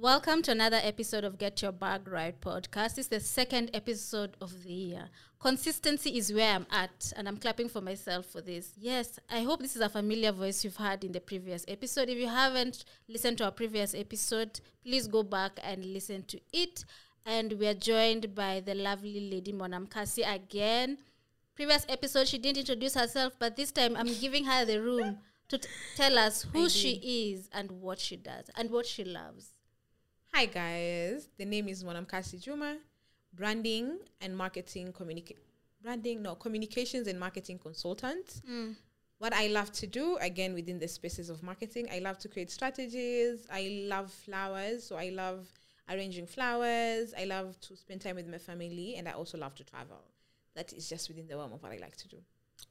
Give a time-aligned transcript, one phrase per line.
[0.00, 2.96] Welcome to another episode of Get Your Bag Right podcast.
[2.96, 5.10] It's the second episode of the year.
[5.38, 8.72] Consistency is where I'm at, and I'm clapping for myself for this.
[8.78, 12.08] Yes, I hope this is a familiar voice you've heard in the previous episode.
[12.08, 16.82] If you haven't listened to our previous episode, please go back and listen to it.
[17.26, 20.96] And we are joined by the lovely lady Mwanamkasi again.
[21.54, 25.18] Previous episode, she didn't introduce herself, but this time I'm giving her the room
[25.50, 29.52] to t- tell us who she is and what she does and what she loves.
[30.32, 32.78] Hi guys, the name is Mwanamkasi Juma,
[33.34, 35.36] branding and marketing communica-
[35.82, 38.40] branding no communications and marketing consultant.
[38.48, 38.76] Mm.
[39.18, 42.50] What I love to do again within the spaces of marketing, I love to create
[42.50, 43.46] strategies.
[43.52, 45.46] I love flowers, so I love
[45.90, 47.12] arranging flowers.
[47.18, 50.00] I love to spend time with my family, and I also love to travel.
[50.54, 52.16] That is just within the realm of what I like to do.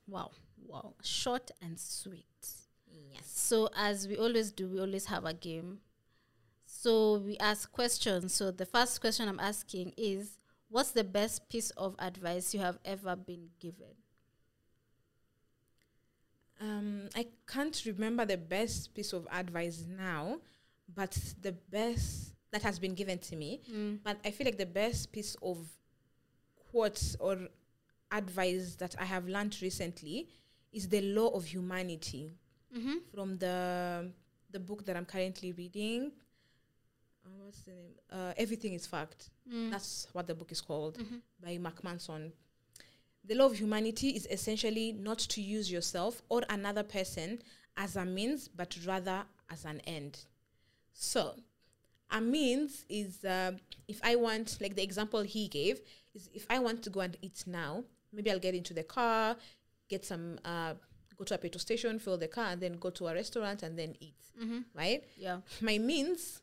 [0.08, 0.32] Wow,
[0.66, 0.94] wow.
[1.04, 2.26] Short and sweet.
[3.12, 3.22] Yes.
[3.26, 5.80] So, as we always do, we always have a game.
[6.72, 8.34] So, we ask questions.
[8.34, 10.38] So, the first question I'm asking is
[10.70, 13.96] What's the best piece of advice you have ever been given?
[16.62, 20.40] Um, I can't remember the best piece of advice now,
[20.94, 23.62] but the best that has been given to me.
[24.04, 25.58] But I feel like the best piece of
[26.72, 27.38] quotes or
[28.12, 30.28] advice that I have learned recently
[30.72, 32.32] is the law of humanity
[32.78, 32.98] Mm-hmm.
[33.12, 34.12] from the
[34.52, 36.12] the book that I'm currently reading.
[37.30, 37.94] Uh, what's the name?
[38.12, 39.30] Uh, Everything is fact.
[39.72, 40.98] That's what the book is called
[41.44, 42.32] by Mark Manson.
[43.26, 47.42] The law of humanity is essentially not to use yourself or another person
[47.78, 50.20] as a means, but rather as an end.
[50.94, 51.36] So,
[52.12, 53.52] a means is uh,
[53.88, 55.82] if I want, like the example he gave,
[56.16, 59.36] is if I want to go and eat now, maybe I'll get into the car,
[59.90, 60.74] get some, uh,
[61.18, 63.78] go to a petrol station, fill the car, and then go to a restaurant and
[63.78, 64.16] then eat,
[64.74, 65.04] right?
[65.18, 65.40] Yeah.
[65.62, 66.42] my means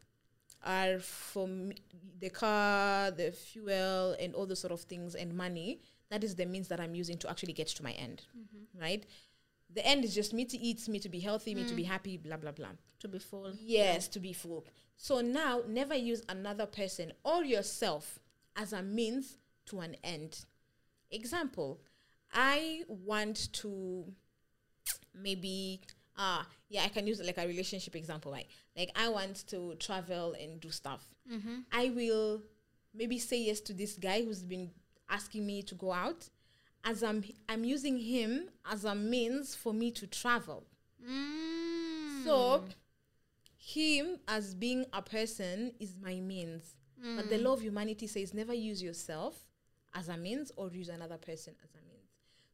[0.66, 1.76] are for me,
[2.20, 5.80] the car, the fuel, and all those sort of things, and money.
[6.10, 8.80] That is the means that I'm using to actually get to my end, mm-hmm.
[8.80, 9.06] right?
[9.74, 11.88] The end is just me to eat, me to be healthy, me to be mm.
[11.88, 12.68] happy, blah blah blah.
[13.00, 13.52] To be full.
[13.60, 14.64] Yes, to be full.
[14.96, 18.18] So now, never use another person or yourself
[18.54, 20.44] as a means to an end.
[21.10, 21.80] Example:
[22.32, 24.04] I want to
[25.14, 25.80] maybe
[26.18, 28.46] ah yeah i can use like a relationship example right?
[28.76, 31.04] Like i want to travel and do stuff.
[31.72, 32.42] I will
[32.94, 34.70] maybe say yes to this guy who's been
[35.10, 36.28] asking me to go out
[36.84, 40.64] as i'm i'm using him as a means for me to travel.
[41.08, 42.24] Mm.
[42.24, 42.64] so
[43.58, 46.74] him as being a person is my means.
[47.16, 49.34] But the law of humanity says never use yourself
[49.94, 51.95] as a means or use another person as a means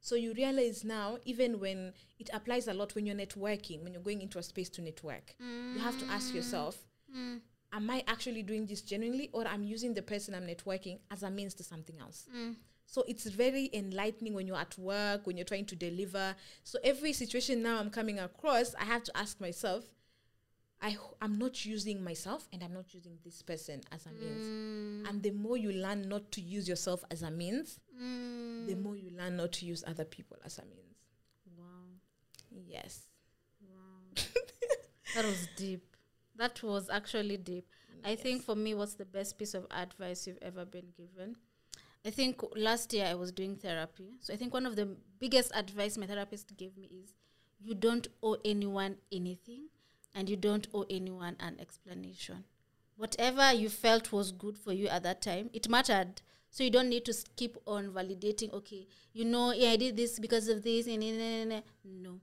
[0.02, 4.02] so you realize now even when it applies a lot when you're networking when you're
[4.02, 5.34] going into a space to network
[5.74, 6.76] you have to ask yourself
[7.16, 7.40] mm.
[7.72, 11.30] am i actually doing this genuinely or i'm using the person i'm networking as a
[11.30, 12.26] means to something else?
[12.36, 12.56] Mm.
[12.92, 16.36] So it's very enlightening when you're at work, when you're trying to deliver.
[16.62, 19.84] So every situation now I'm coming across, I have to ask myself,
[20.82, 24.44] I h- I'm not using myself and I'm not using this person as a means.
[24.46, 25.08] Mm.
[25.08, 27.80] And the more you learn not to use yourself as a means,
[28.66, 30.96] the more you learn not to use other people as a means.
[31.58, 31.64] Wow.
[32.50, 33.06] Yes.
[33.60, 34.22] Wow.
[35.14, 35.96] that was deep.
[36.36, 37.66] That was actually deep.
[38.04, 41.36] I think for me, what's the best piece of advice you've ever been given?
[42.04, 44.14] I think last year I was doing therapy.
[44.20, 47.14] So I think one of the biggest advice my therapist gave me is
[47.60, 49.68] you don't owe anyone anything
[50.14, 52.44] and you don't owe anyone an explanation.
[52.96, 56.22] Whatever you felt was good for you at that time, it mattered.
[56.52, 60.18] So you don't need to keep on validating, okay, you know, yeah, I did this
[60.18, 60.86] because of this.
[60.86, 61.62] And, and, and, and.
[61.84, 62.20] No.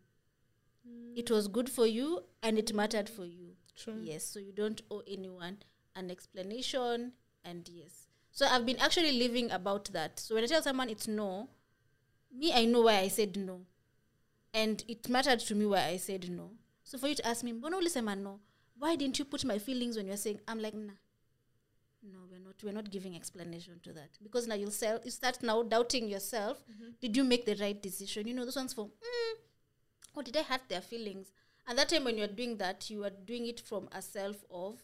[1.15, 3.55] It was good for you and it mattered for you.
[3.75, 3.99] True.
[4.01, 5.57] Yes, so you don't owe anyone
[5.95, 7.13] an explanation,
[7.43, 8.07] and yes.
[8.31, 10.19] So I've been actually living about that.
[10.19, 11.49] So when I tell someone it's no,
[12.33, 13.61] me, I know why I said no.
[14.53, 16.51] And it mattered to me why I said no.
[16.83, 18.39] So for you to ask me, Mbona ulisema no?
[18.77, 20.93] Why didn't you put my feelings when you're saying, I'm like, nah.
[22.01, 22.55] No, we're not.
[22.63, 24.99] We're not giving explanation to that because now you'll sell.
[25.03, 26.63] You start now doubting yourself.
[27.01, 28.27] Did you make the right decision?
[28.27, 29.35] You know, those ones for, mm,
[30.15, 31.31] or did I hurt their feelings?
[31.67, 34.81] And that time when you're doing that, you are doing it from a self of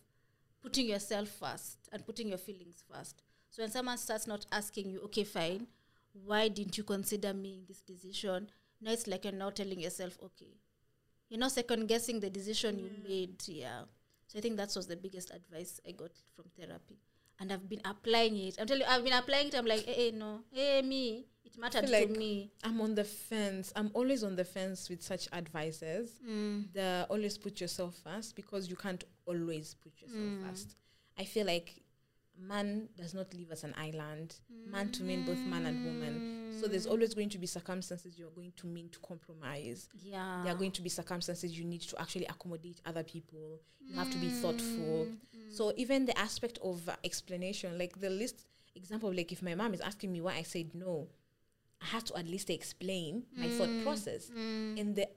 [0.62, 3.22] putting yourself first and putting your feelings first.
[3.50, 5.68] So when someone starts not asking you, okay, fine,
[6.14, 8.50] why didn't you consider me in this decision?
[8.82, 10.58] Now it's like you're now telling yourself, okay,
[11.30, 13.42] you're now second guessing the decision you made.
[13.48, 13.84] Yeah.
[14.36, 16.98] So I think that was the biggest advice I got from therapy.
[17.40, 18.58] And I've been applying it.
[18.60, 19.56] I'm telling you, I've been applying it.
[19.56, 21.26] I'm like, hey, no, hey, me.
[21.46, 22.52] It mattered like to me.
[22.62, 23.72] I'm on the fence.
[23.78, 26.20] I'm always on the fence with such advices.
[26.30, 26.74] Mm.
[26.74, 30.50] The always put yourself first because you can't always put yourself mm.
[30.50, 30.76] first.
[31.18, 31.74] I feel like
[32.40, 34.36] man does not live as an island.
[34.72, 36.54] Man to mean both man and woman.
[36.60, 36.72] So mm.
[36.72, 39.88] there's always going to be circumstances you're going to mean to compromise.
[40.04, 40.42] Yeah.
[40.44, 43.62] There are going to be circumstances you need to actually accommodate other people.
[43.86, 44.42] You have to be mm.
[44.42, 45.08] thoughtful.
[45.08, 45.52] Mm.
[45.52, 48.46] So even the aspect of uh, explanation, like the list
[48.76, 51.08] example, like if my mom is asking me why I said no,
[51.82, 54.30] I have to at least explain my thought process.
[54.30, 55.08] And the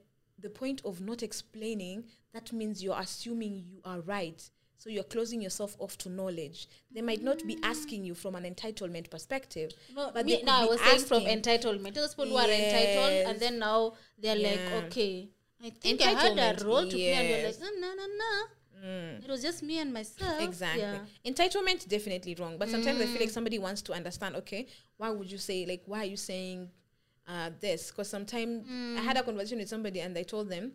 [0.41, 4.49] the point of not explaining, that means you're assuming you are right.
[4.79, 6.67] So you're closing yourself off to knowledge.
[6.89, 9.71] They might not be asking you from an entitlement perspective.
[9.93, 11.93] No, but me, now I was saying from entitlement.
[11.93, 14.49] Those people who are entitled, and then now they're Yeah.
[14.49, 15.29] like, okay,
[15.61, 18.33] I think I had a role to play, and you're like, no, no, no, no.
[19.21, 20.41] It was just me and myself.
[20.41, 20.79] Exactly.
[20.79, 20.99] Yeah.
[21.25, 22.57] Entitlement definitely wrong.
[22.57, 25.83] But sometimes I feel like somebody wants to understand, okay, why would you say like
[25.85, 26.69] why are you saying
[27.27, 27.91] uh, this?
[27.91, 28.65] Because sometimes
[28.97, 30.71] I had a conversation with somebody and I told them,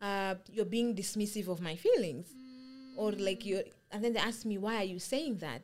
[0.00, 2.28] uh, you're being dismissive of my feelings.
[2.96, 5.62] Or like you're and then they ask me, Why are you saying that?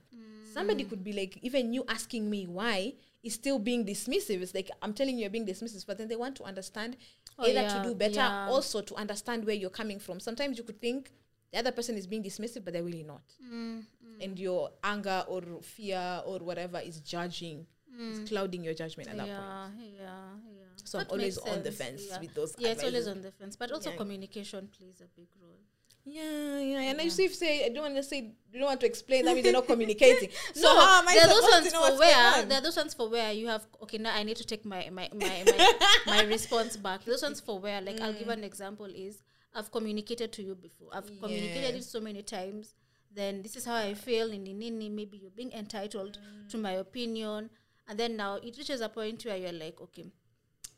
[0.52, 4.40] Somebody could be like, even you asking me why is still being dismissive.
[4.42, 6.96] It's like I'm telling you you're being dismissive, but then they want to understand
[7.38, 8.48] Oh, either yeah, to do better, yeah.
[8.48, 10.20] also to understand where you're coming from.
[10.20, 11.10] Sometimes you could think
[11.52, 13.22] the other person is being dismissive, but they're really not.
[13.50, 13.84] Mm,
[14.20, 17.66] And your anger or fear or whatever is judging,
[17.98, 19.38] is clouding your judgment at that point.
[19.38, 19.96] Mm.
[19.96, 20.64] Yeah, yeah, yeah.
[20.84, 22.20] So I'm always on the fence yeah.
[22.20, 22.54] with those.
[22.58, 23.96] Yeah, it's always on the fence, but also Yeah.
[23.96, 25.60] communication plays a big role.
[26.04, 26.80] Yeah, yeah.
[26.90, 28.86] And I see if you say I don't want to say you don't want to
[28.86, 30.30] explain, that means you're not communicating.
[30.54, 32.48] so no, how am I there are those ones for where on?
[32.48, 34.88] there are those ones for where you have okay now I need to take my
[34.90, 35.72] my my my,
[36.06, 37.04] my response back.
[37.04, 38.32] Those ones for where like I'll give Mm.
[38.38, 39.22] an example is
[39.54, 40.88] I've communicated to you before.
[40.92, 42.74] I've communicated it so many times.
[43.12, 44.88] Then this is how I feel in the nini.
[44.88, 46.18] Maybe you're being entitled
[46.50, 46.62] to Mm.
[46.62, 47.50] my opinion,
[47.88, 50.06] and then now it reaches a point where you're like, okay,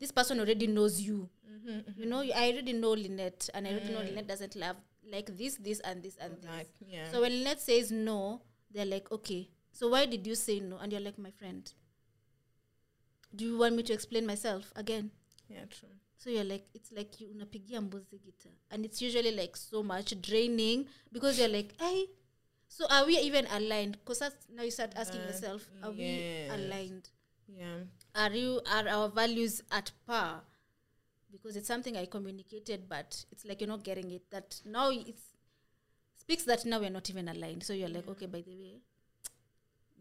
[0.00, 1.28] this person already knows you.
[1.48, 4.76] Mm-hmm, You know, I already know Lynette, and I already know Lynette doesn't love
[5.12, 6.44] like this, this, and this, and this.
[6.50, 7.10] That, yeah.
[7.12, 8.42] So when Lynette says no,
[8.72, 10.78] they're like, okay, so why did you say no?
[10.78, 11.70] And you're like, my friend,
[13.34, 15.10] do you want me to explain myself again?
[15.48, 15.88] yeah, true.
[16.16, 18.52] So you're like, it's like you unapigia mbuzi guitar.
[18.70, 22.06] And it's usually like so much draining because you're like, hey,
[22.68, 23.98] so are we even aligned?
[23.98, 27.08] Because that's now you start asking Uh, yourself, are we aligned?
[27.48, 27.78] Yeah.
[28.14, 30.42] Are you are our values at par?
[31.32, 34.22] Because it's something I communicated, but it's like you're not getting it.
[34.30, 35.16] That now it
[36.14, 37.62] speaks that now we're not even aligned.
[37.64, 38.80] So you're like, okay, by the way,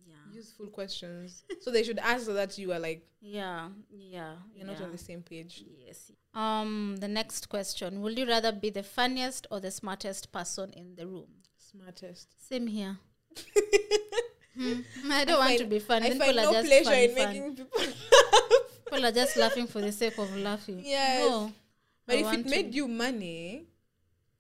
[0.06, 1.44] yeah, Useful questions.
[1.62, 4.86] so they should ask so that you are like yeah, yeah, you're not yeah.
[4.86, 5.64] on the same page.
[5.86, 6.12] Yes.
[6.34, 10.96] Um, the next question: Would you rather be the funniest or the smartest person in
[10.96, 11.28] the room?
[11.58, 12.28] Smartest.
[12.50, 12.98] Same here.
[14.54, 14.82] Hmm.
[15.10, 16.08] I don't want find- to be funny.
[16.08, 17.26] I find people no are just pleasure funny, in fun.
[17.28, 17.82] making people
[18.92, 20.82] People are just laughing for the sake of laughing.
[20.84, 21.30] Yes.
[21.30, 21.52] No,
[22.06, 23.66] But I if it to- made you money,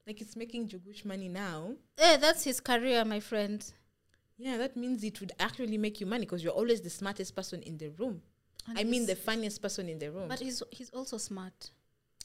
[0.05, 3.63] like it's making Njugush money now, Yeah, that's his career, my friend.
[4.37, 7.61] yeah, that means it would actually make you money because you're always the smartest person
[7.63, 8.21] in the room.
[8.67, 10.27] And I mean, the funniest person in the room.
[10.27, 11.71] But he's he's also smart.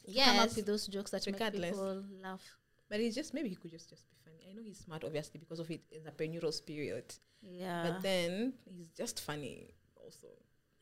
[0.05, 1.63] to Come up with those jokes that regardless.
[1.63, 2.43] make people laugh.
[2.89, 4.47] but he's just maybe he could just just be funny.
[4.49, 7.19] I know he's smart, obviously, because of it entrepreneurial spirit.
[7.43, 7.83] Yeah.
[7.91, 10.29] But then he's just funny also.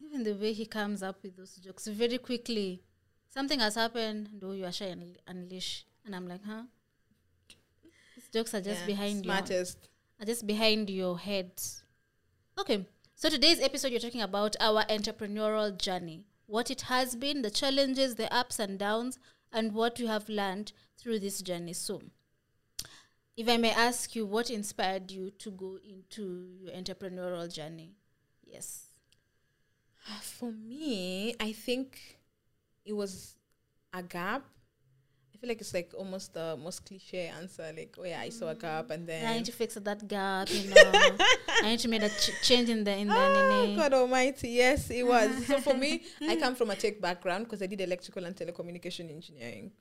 [0.00, 2.82] Even the way he comes up with those jokes very quickly.
[3.28, 5.86] Something has happened, do you are shy and unleash.
[6.04, 6.64] And I'm like, huh?
[8.14, 9.22] These jokes are just Yeah, behind you.
[9.32, 9.88] smartest.
[10.20, 11.50] are just behind your head.
[12.58, 17.50] Okay, so today's episode, you're talking about our entrepreneurial journey, what it has been, the
[17.50, 19.18] challenges, the ups and downs,
[19.52, 21.72] and what you have learned through this journey.
[21.72, 22.02] So,
[23.36, 27.96] if I may ask you, what inspired you to go into your entrepreneurial journey?
[28.44, 28.90] Yes.
[30.22, 31.98] For me, I think
[32.84, 33.36] it was
[33.92, 34.42] a gap.
[35.32, 37.72] I feel like it's like almost the most cliche answer.
[37.76, 39.26] Like, oh yeah, I saw a gap, and then.
[39.26, 40.92] I need to fix that gap, you know.
[41.62, 43.76] I need to make a ch- change in the in the Oh, nene.
[43.76, 45.46] God Almighty, yes, it was.
[45.46, 49.10] so for me, I come from a tech background because I did electrical and telecommunication
[49.10, 49.72] engineering.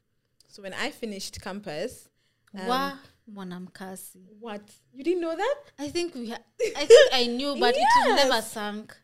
[0.48, 2.10] So when I finished campus,
[2.58, 3.00] um,
[3.34, 4.20] mwanamkasi.
[4.40, 4.62] what
[4.94, 5.56] you didn't know that?
[5.80, 6.30] I think we.
[6.30, 6.40] Ha-
[6.78, 8.96] I think I knew, but it never sank.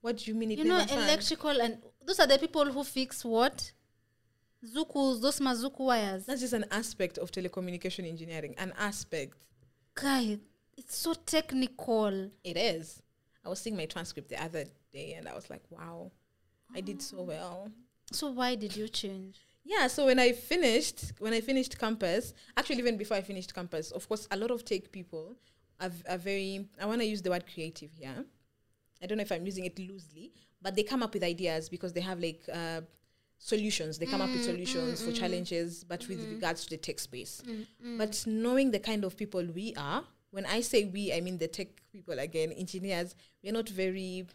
[0.00, 0.52] What do you mean?
[0.52, 3.72] It You know, electrical and those are the people who fix what
[4.64, 6.26] zukus, those mazuku wires.
[6.26, 8.54] That's just an aspect of telecommunication engineering.
[8.58, 9.34] An aspect.
[9.94, 10.38] Guy,
[10.76, 12.30] it's so technical.
[12.44, 13.02] It is.
[13.44, 16.12] I was seeing my transcript the other day, and I was like, wow,
[16.74, 17.22] I did so ah.
[17.22, 17.70] well.
[18.12, 19.38] So why did you change?
[19.64, 23.90] Yeah, so when I finished, when I finished campus, actually even before I finished campus,
[23.90, 25.36] of course, a lot of tech people
[25.80, 26.66] are, are very.
[26.80, 28.24] I want to use the word creative here.
[29.02, 31.92] I don't know if I'm using it loosely, but they come up with ideas because
[31.92, 32.80] they have like uh,
[33.38, 33.98] solutions.
[33.98, 35.18] They come up with mm, solutions for mm, mm.
[35.18, 37.42] challenges, but with regards to the tech space.
[37.96, 41.48] But knowing the kind of people we are, when I say we, I mean the
[41.48, 43.14] tech people again, engineers.
[43.42, 44.26] We're not very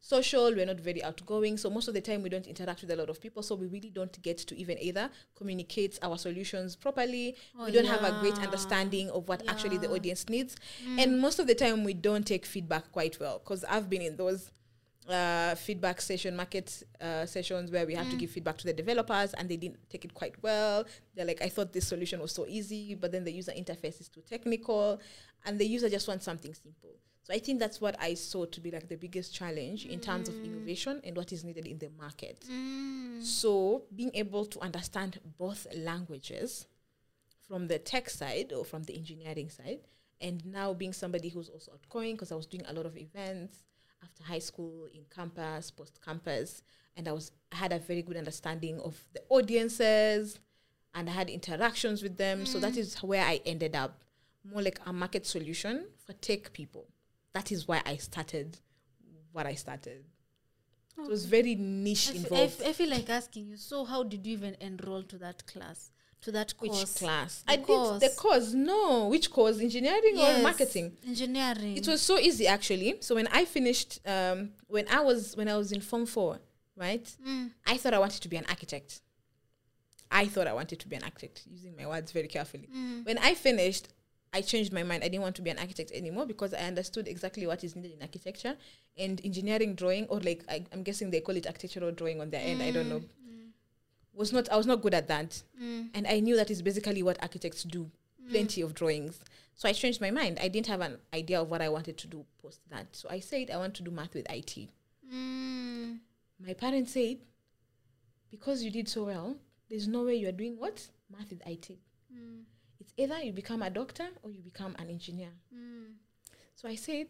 [0.00, 0.54] social.
[0.54, 1.56] We're not very outgoing.
[1.56, 3.42] So most of the time we don't interact with a lot of people.
[3.42, 7.36] So we really don't get to even either communicate our solutions properly.
[7.58, 10.56] Oh, we don't have a great understanding of what actually the audience needs.
[10.98, 14.16] And most of the time we don't take feedback quite well because I've been in
[14.16, 14.50] those
[15.08, 19.32] uh, feedback session market uh, sessions where we have to give feedback to the developers
[19.34, 22.44] and they didn't take it quite well they're like i thought this solution was so
[22.46, 25.00] easy but then the user interface is too technical
[25.46, 26.90] and the user just wants something simple
[27.28, 30.28] so i think that's what i saw to be like the biggest challenge in terms
[30.28, 33.22] of innovation and what is needed in the market Mm.
[33.22, 36.66] so being able to understand both languages
[37.46, 39.80] from the tech side or from the engineering side,
[40.20, 43.64] and now being somebody who's also outgoing because I was doing a lot of events
[44.02, 46.62] after high school, in campus, post campus,
[46.94, 50.38] and I was I had a very good understanding of the audiences,
[50.94, 52.44] and I had interactions with them.
[52.44, 54.02] So that is where I ended up,
[54.44, 56.86] more like a market solution for tech people.
[57.34, 58.58] That is why I started
[59.32, 60.04] what I started.
[60.96, 62.62] So it was very niche I involved.
[62.64, 63.56] I feel like asking you.
[63.56, 65.90] So how did you even enroll to that class?
[66.22, 66.70] To that course?
[66.70, 66.98] Which course?
[66.98, 67.44] class?
[67.46, 68.16] The I did the course.
[68.16, 68.52] course.
[68.52, 69.60] No, which course?
[69.60, 70.96] Engineering Yes, or marketing?
[71.06, 71.76] Engineering.
[71.76, 72.96] It was so easy actually.
[73.00, 76.40] So when I finished, um, when I was when I was in Form Four,
[76.76, 77.04] right?
[77.26, 77.52] Mm.
[77.64, 79.00] I thought I wanted to be an architect.
[80.10, 82.68] I thought I wanted to be an architect, using my words very carefully.
[82.74, 83.06] Mm.
[83.06, 83.88] When I finished,
[84.32, 85.02] I changed my mind.
[85.04, 87.92] I didn't want to be an architect anymore because I understood exactly what is needed
[87.92, 88.56] in architecture
[88.96, 92.42] and engineering drawing, or like I, I'm guessing they call it architectural drawing on their
[92.42, 92.62] end.
[92.62, 93.02] I don't know.
[94.14, 95.90] Was not I was not good at that, Mm.
[95.94, 97.90] and I knew that is basically what architects do.
[98.30, 99.20] Plenty of drawings.
[99.54, 100.38] So I changed my mind.
[100.40, 102.86] I didn't have an idea of what I wanted to do post that.
[102.94, 104.68] So I said I want to do math with IT.
[105.12, 105.98] Mm.
[106.46, 107.18] My parents said,
[108.30, 109.36] because you did so well,
[109.70, 110.86] there's no way you're doing what?
[111.10, 111.78] Math with IT.
[112.78, 112.80] Mm.
[112.80, 115.30] It's either you become a doctor or you become an engineer.
[115.54, 115.94] Mm.
[116.54, 117.06] So I said,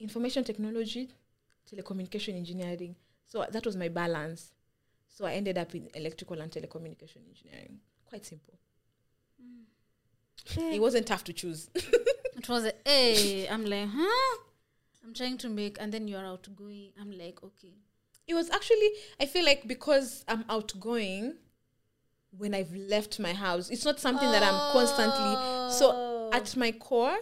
[0.00, 1.10] information technology,
[1.70, 2.96] telecommunication engineering.
[3.26, 4.52] So that was my balance.
[5.08, 7.80] So I ended up in electrical and telecommunication engineering.
[8.08, 8.54] Quite simple.
[10.56, 11.68] It wasn't tough to choose.
[12.38, 13.48] It was a hey.
[13.48, 14.36] I'm like, huh?
[15.04, 16.92] I'm trying to make, and then you're outgoing.
[17.00, 17.74] I'm like, okay.
[18.28, 21.34] It was actually, I feel like because I'm outgoing,
[22.36, 25.34] when I've left my house, it's not something that I'm constantly.
[25.78, 26.30] So Oh.
[26.32, 27.18] at my core,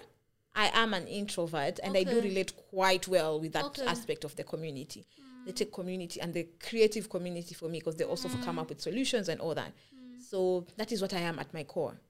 [0.54, 3.84] I am an introvert and I do relate quite well with that Okay.
[3.84, 5.06] aspect of the community,
[5.44, 8.42] the tech community and the creative community for me because they also mm.
[8.42, 9.72] come up with solutions and all that.
[9.94, 10.22] Mm.
[10.22, 12.00] So that is what I am at my core.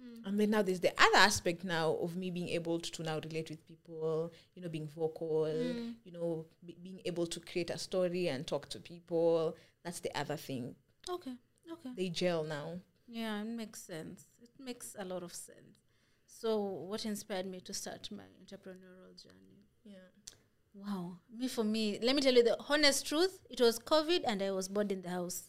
[0.00, 0.26] Mm.
[0.26, 3.18] And then now there's the other aspect now of me being able to, to now
[3.20, 5.48] relate with people, you know, being vocal,
[6.04, 9.56] you know, be, being able to create a story and talk to people.
[9.82, 10.74] That's the other thing.
[11.08, 11.32] okay,
[11.72, 11.90] okay.
[11.96, 12.80] They gel now.
[13.06, 14.26] Yeah, it makes sense.
[14.42, 15.76] It makes a lot of sense.
[16.26, 19.64] So, what inspired me to start my entrepreneurial journey?
[19.84, 19.94] Yeah.
[20.74, 23.38] Wow, me for me, let me tell you the honest truth.
[23.48, 25.44] It was COVID, and I was bored in the house.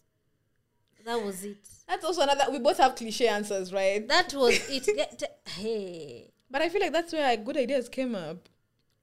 [1.04, 1.58] That was it.
[1.88, 2.52] That's also another.
[2.52, 4.08] We both have cliche answers, right?
[4.08, 4.86] That was it.
[4.86, 8.50] Get- hey, But I feel like that's where good ideas came up.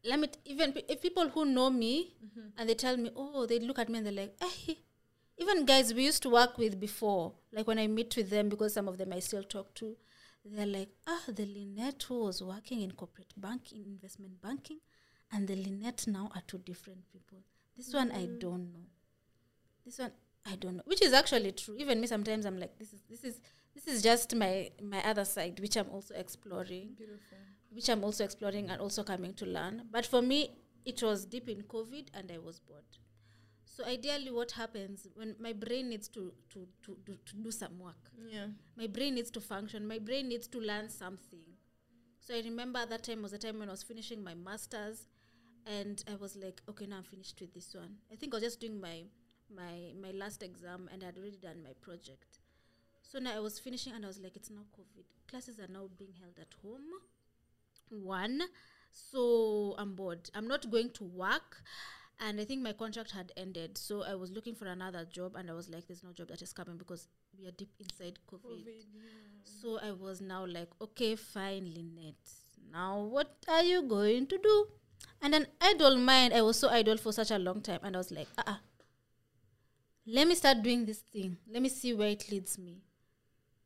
[0.04, 2.14] let me t- even pe- if people who know me
[2.56, 4.74] and they tell me, oh, they look at me and they're like, eh.
[5.38, 8.74] Even guys we used to work with before, like when I meet with them, because
[8.74, 9.96] some of them I still talk to,
[10.44, 14.78] they're like, ah, the Lynette who was working in corporate banking, investment banking,
[15.32, 17.38] and the Lynette now are two different people.
[17.76, 18.86] This one I don't know.
[19.84, 20.12] This one
[20.44, 21.76] I don't know, which is actually true.
[21.78, 23.40] Even me, sometimes I'm like, this is this is
[23.74, 27.38] this is just my my other side, which I'm also exploring Beautiful.
[27.70, 29.82] which I'm also exploring and also coming to learn.
[29.90, 30.50] But for me,
[30.84, 32.84] it was deep in COVID and I was bored.
[33.74, 37.78] So ideally, what happens when my brain needs to to, to, to, to do some
[37.78, 38.10] work?
[38.30, 38.48] Yeah.
[38.76, 39.88] My brain needs to function.
[39.88, 41.46] My brain needs to learn something.
[42.20, 45.08] So I remember that time was the time when I was finishing my masters,
[45.66, 47.96] and I was like, okay, now I'm finished with this one.
[48.12, 49.04] I think I was just doing my
[49.48, 52.40] my my last exam, and I had already done my project.
[53.00, 55.06] So now I was finishing, and I was like, it's now COVID.
[55.28, 56.90] Classes are now being held at home.
[57.90, 58.42] One,
[58.92, 60.30] so I'm bored.
[60.34, 61.62] I'm not going to work.
[62.24, 63.76] And I think my contract had ended.
[63.76, 66.40] So I was looking for another job and I was like, there's no job that
[66.40, 68.68] is coming because we are deep inside COVID.
[69.44, 72.30] So I was now like, okay, fine, Lynette.
[72.72, 74.66] Now what are you going to do?
[75.20, 77.80] And an idle mind, I was so idle for such a long time.
[77.82, 78.56] And I was like, uh uh
[80.06, 81.38] Let me start doing this thing.
[81.50, 82.82] Let me see where it leads me.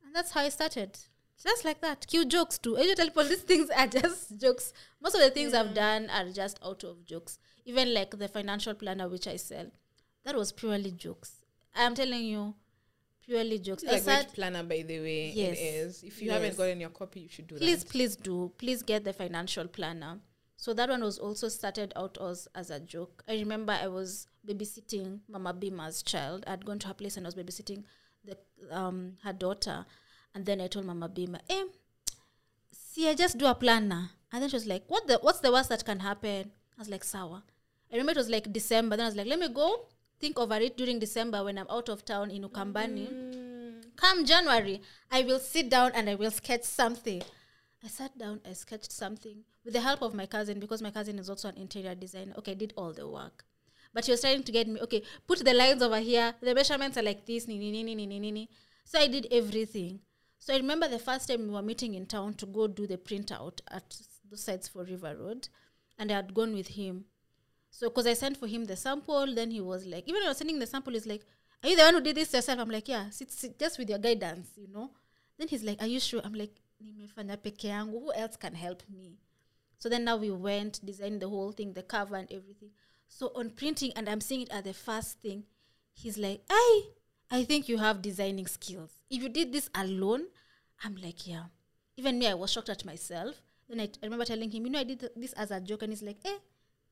[0.05, 0.99] And that's how I started.
[1.43, 2.07] Just like that.
[2.07, 2.77] Cue jokes too.
[2.77, 4.73] I usually tell people these things are just jokes.
[5.03, 7.39] Most of the things I've done are just out of jokes.
[7.65, 9.71] Even like the financial planner which I sell.
[10.25, 11.45] That was purely jokes.
[11.75, 12.55] I'm telling you,
[13.25, 13.83] purely jokes.
[13.83, 15.31] It's I a said, great planner, by the way.
[15.35, 15.59] Yes.
[15.59, 16.03] It is.
[16.03, 16.35] If you Yes.
[16.41, 17.91] haven't gotten your copy, you should do please, that.
[17.93, 18.51] please do.
[18.57, 20.19] Please get the financial planner.
[20.57, 23.23] So that one was also started out as, as a joke.
[23.29, 26.45] I remember I was babysitting Mama Bima's child.
[26.47, 27.85] I'd gone to her place and I was babysitting
[28.25, 28.39] the
[28.71, 29.85] um her daughter.
[30.37, 31.65] And then I told Mama Bima, eh,
[32.71, 34.11] see, I just do a planner.
[34.31, 36.51] And then she was like, What the what's the worst that can happen?
[36.77, 37.43] I was like, Sour.
[37.91, 38.97] I remember it was like December.
[38.99, 39.87] Then I was like, let me go
[40.21, 43.07] think over it during December when I'm out of town in Ukambani.
[43.97, 47.23] Come January, I will sit down and I will sketch something.
[47.83, 51.19] I sat down, I sketched something with the help of my cousin because my cousin
[51.19, 52.35] is also an interior designer.
[52.37, 53.47] Okay, I did all the work.
[53.95, 56.35] But she was trying to get me, okay, put the lines over here.
[56.43, 57.49] The measurements are like this.
[57.49, 58.49] Ni, ni, ni, ni, ni, ni, ni, ni.
[58.85, 60.01] So I did everything.
[60.39, 62.99] So I remember the first time we were meeting in town to go do the
[62.99, 63.97] printout at
[64.31, 65.49] the sites for River Road.
[65.99, 67.07] And I had gone with him.
[67.71, 70.29] So, because I sent for him the sample, then he was like, even when I
[70.29, 71.23] was sending the sample, he's like,
[71.63, 72.59] Are you the one who did this yourself?
[72.59, 74.91] I'm like, Yeah, sit, sit just with your guidance, you know?
[75.39, 76.21] Then he's like, Are you sure?
[76.25, 76.53] I'm like,
[76.83, 77.93] peke yangu.
[77.93, 79.19] Who else can help me?
[79.79, 82.71] So then now we went, designed the whole thing, the cover and everything.
[83.09, 85.45] So on printing, and I'm seeing it as the first thing,
[85.93, 86.83] he's like, I,
[87.31, 88.91] I think you have designing skills.
[89.11, 90.25] If you did this alone,
[90.85, 91.45] I'm like, yeah.
[91.97, 93.35] Even me, I was shocked at myself.
[93.69, 95.83] Then I, I remember telling him, you know, I did th- this as a joke,
[95.83, 96.39] and he's like, eh,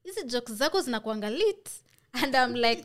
[0.05, 1.71] hizi jokes zako zinakuanga lit.
[2.15, 2.85] And I'm like,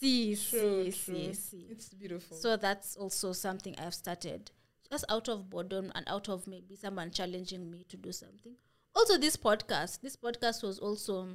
[0.00, 1.14] see, True, see, true.
[1.14, 1.66] see, see.
[1.70, 2.36] It's beautiful.
[2.36, 4.50] So that's also something I've started
[4.90, 8.54] just out of boredom and out of maybe someone challenging me to do something.
[8.94, 10.00] Also, this podcast.
[10.02, 11.28] This podcast was also,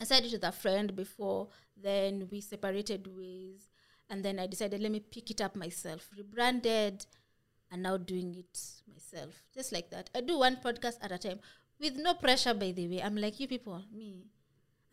[0.00, 3.68] I started it with a friend before, then we separated ways.
[4.10, 7.06] And then I decided, let me pick it up myself, rebranded,
[7.70, 8.60] and now doing it
[8.92, 9.42] myself.
[9.54, 10.10] Just like that.
[10.14, 11.40] I do one podcast at a time
[11.80, 13.02] with no pressure, by the way.
[13.02, 14.26] I'm like, you people, me.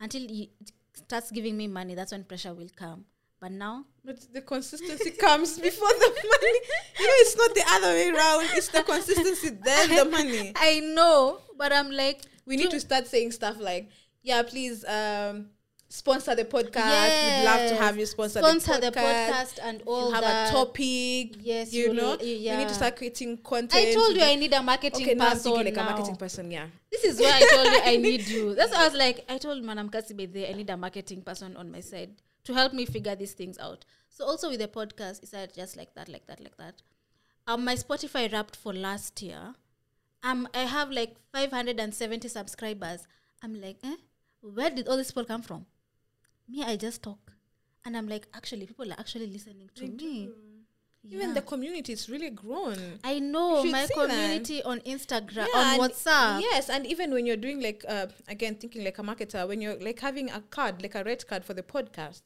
[0.00, 0.50] Until it
[0.94, 3.04] starts giving me money, that's when pressure will come.
[3.40, 6.58] But now, But the consistency comes before the money.
[6.98, 8.46] You know, it's not the other way around.
[8.56, 10.52] It's the consistency, then the money.
[10.56, 13.88] I know, but I'm like, We need to start saying stuff like,
[14.22, 15.48] yeah, please um,
[15.92, 17.38] sponsor the podcast.
[17.38, 19.28] We'd love to have you sponsor, sponsor the the podcast.
[19.28, 20.48] podcast and all you have that.
[20.48, 21.36] a topic.
[21.40, 23.74] Yes, you know, y- we need to start creating content.
[23.74, 25.08] I told you I need a marketing person.
[25.10, 25.82] okay, now I'm thinking like now.
[25.82, 26.50] a marketing person.
[26.50, 28.54] Yeah, This is why I told you I need you.
[28.54, 31.56] That's why I was like, I told Manam Kasibe there, I need a marketing person
[31.56, 32.10] on my side
[32.44, 33.84] to help me figure these things out.
[34.08, 36.82] So also with the podcast, it's just like that, like that, like that.
[37.46, 39.54] Um, my Spotify wrapped for last year.
[40.22, 43.06] Um, I have like 570 subscribers.
[43.42, 43.96] I'm like, eh,
[44.40, 45.66] where did all these people come from?
[46.48, 47.32] Me, I just talk,
[47.84, 50.30] and I'm like, actually, people are actually listening to me.
[51.04, 51.34] even Yeah.
[51.34, 52.76] the community is really grown.
[53.02, 54.08] I know my see that.
[54.08, 56.40] community on Instagram, Yeah, on WhatsApp.
[56.40, 59.76] Yes, and even when you're doing like uh, again thinking like a marketer, when you're
[59.80, 62.22] like having a card, like a red card for the podcast,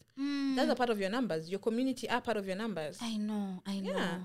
[0.57, 1.49] that's a part of your numbers.
[1.49, 2.99] Your community are part of your numbers.
[3.01, 3.93] I know, I know.
[3.93, 4.19] Yeah.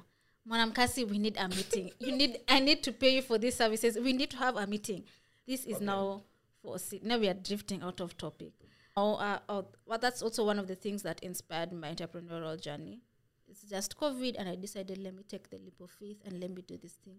[0.50, 1.92] Mwanamkasi, we need a meeting.
[2.00, 3.96] you need, I need to pay you for these services.
[3.98, 5.04] We need to have a meeting.
[5.48, 6.24] This is now
[6.62, 8.52] for now we are drifting out of topic.
[8.98, 13.02] Oh, uh, oh, well, that's also one of the things that inspired my entrepreneurial journey.
[13.48, 16.52] It's just COVID, and I decided let me take the leap of faith and let
[16.52, 17.16] me do this thing.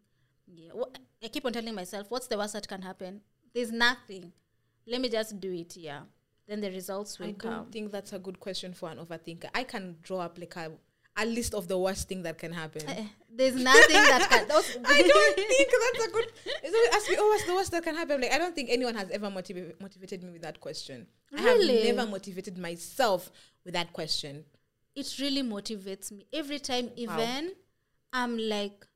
[0.46, 0.88] Yeah, wha-
[1.22, 3.20] I keep on telling myself, what's the worst that can happen?
[3.54, 4.32] There's nothing.
[4.86, 5.76] Let me just do it.
[5.76, 6.00] Yeah,
[6.46, 7.50] then the results will I come.
[7.52, 9.48] don't think that's a good question for an overthinker.
[9.54, 10.72] I can draw up like a,
[11.16, 12.88] a list of the worst thing that can happen.
[12.88, 14.44] Eh, There's nothing that can.
[14.50, 16.26] I don't think that's a good.
[16.64, 18.20] Always ask me, oh, what's the worst that can happen?
[18.20, 21.06] Like, I don't think anyone has ever motiva- motivated me with that question.
[21.36, 23.30] I have never motivated myself
[23.64, 24.44] with that question.
[24.94, 27.52] it really motivates me every time even
[28.12, 28.86] i'm like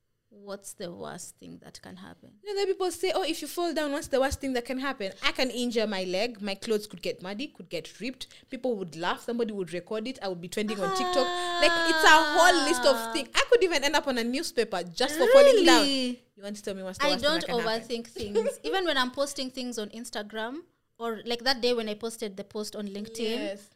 [0.44, 3.72] what's the worst thing that can happen You know, people say, oh, if you fall
[3.72, 5.12] down, what's the worst thing that can happen?
[5.24, 6.40] I can injure my leg.
[6.40, 8.26] My clothes could get muddy, could get ripped.
[8.50, 9.20] People would laugh.
[9.24, 10.18] Somebody would record it.
[10.22, 11.26] I would be trending on TikTok.
[11.62, 13.28] Like, it's a whole list of things.
[13.34, 15.82] I could even end up on a newspaper just for falling down.
[15.82, 16.22] Really?
[16.36, 17.80] You want to tell me what's the i worst thing don't that can happen?
[17.82, 20.56] overthink things even when i'm posting things on instagram
[20.98, 23.70] or like that day when i posted the post on linkedin Yes.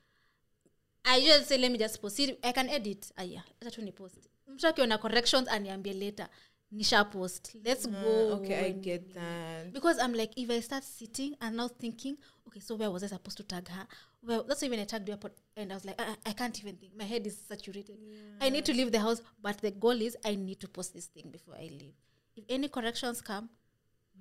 [1.07, 3.87] i just say let me just post it i can edit Ah, yeah, that's when
[3.87, 4.19] ni post
[4.49, 6.29] mtu akiona corrections aniambie later
[6.75, 9.73] nisha post let's ah, go Okay, I get that.
[9.73, 13.09] because I'm like, if I start sitting and now thinking, okay, so where was I
[13.09, 13.87] supposed to tag her?
[14.23, 15.25] Well, that's why when I tagged you up,
[15.57, 16.97] and I was like, I, I can't even think.
[16.97, 17.99] My head is saturated.
[18.41, 21.07] I need to leave the house, but the goal is I need to post this
[21.07, 21.95] thing before I leave.
[22.37, 23.49] If any corrections come,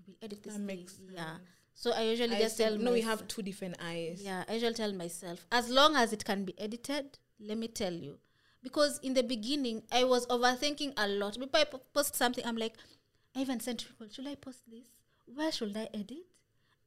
[0.07, 0.87] we edit this That thing.
[1.13, 1.35] Yeah.
[1.73, 4.21] So I usually I just tell no, we have two different eyes.
[4.23, 7.93] yeah, I usually tell myself, as long as it can be edited, let me tell
[7.93, 8.17] you.
[8.61, 11.39] Because in the beginning, I was overthinking a lot.
[11.39, 12.73] Before I post something, I'm like,
[13.35, 14.87] I even sent people, should I post this?
[15.25, 16.25] Where should I edit?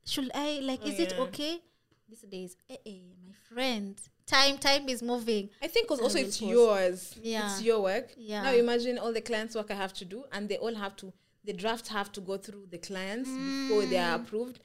[0.04, 1.60] Should I, like, Oh, is it okay?
[2.08, 5.48] these days, eh, eh, my friend, time time is moving.
[5.62, 6.50] I think because also it's pause.
[6.50, 7.18] yours.
[7.22, 7.46] Yeah.
[7.46, 8.12] It's your work.
[8.16, 8.42] Yeah.
[8.42, 11.12] Now imagine all the clients' work I have to do, and they all have to.
[11.44, 14.60] The drafts have to go through the clients before they are approved.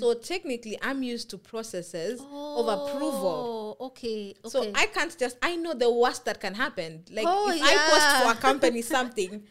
[0.00, 3.76] So technically, I'm used to processes of approval.
[3.78, 4.34] Oh, okay.
[4.44, 4.48] Okay.
[4.48, 5.36] So I can't just.
[5.42, 7.04] I know the worst that can happen.
[7.10, 9.42] Like Oh, if I post for a company something,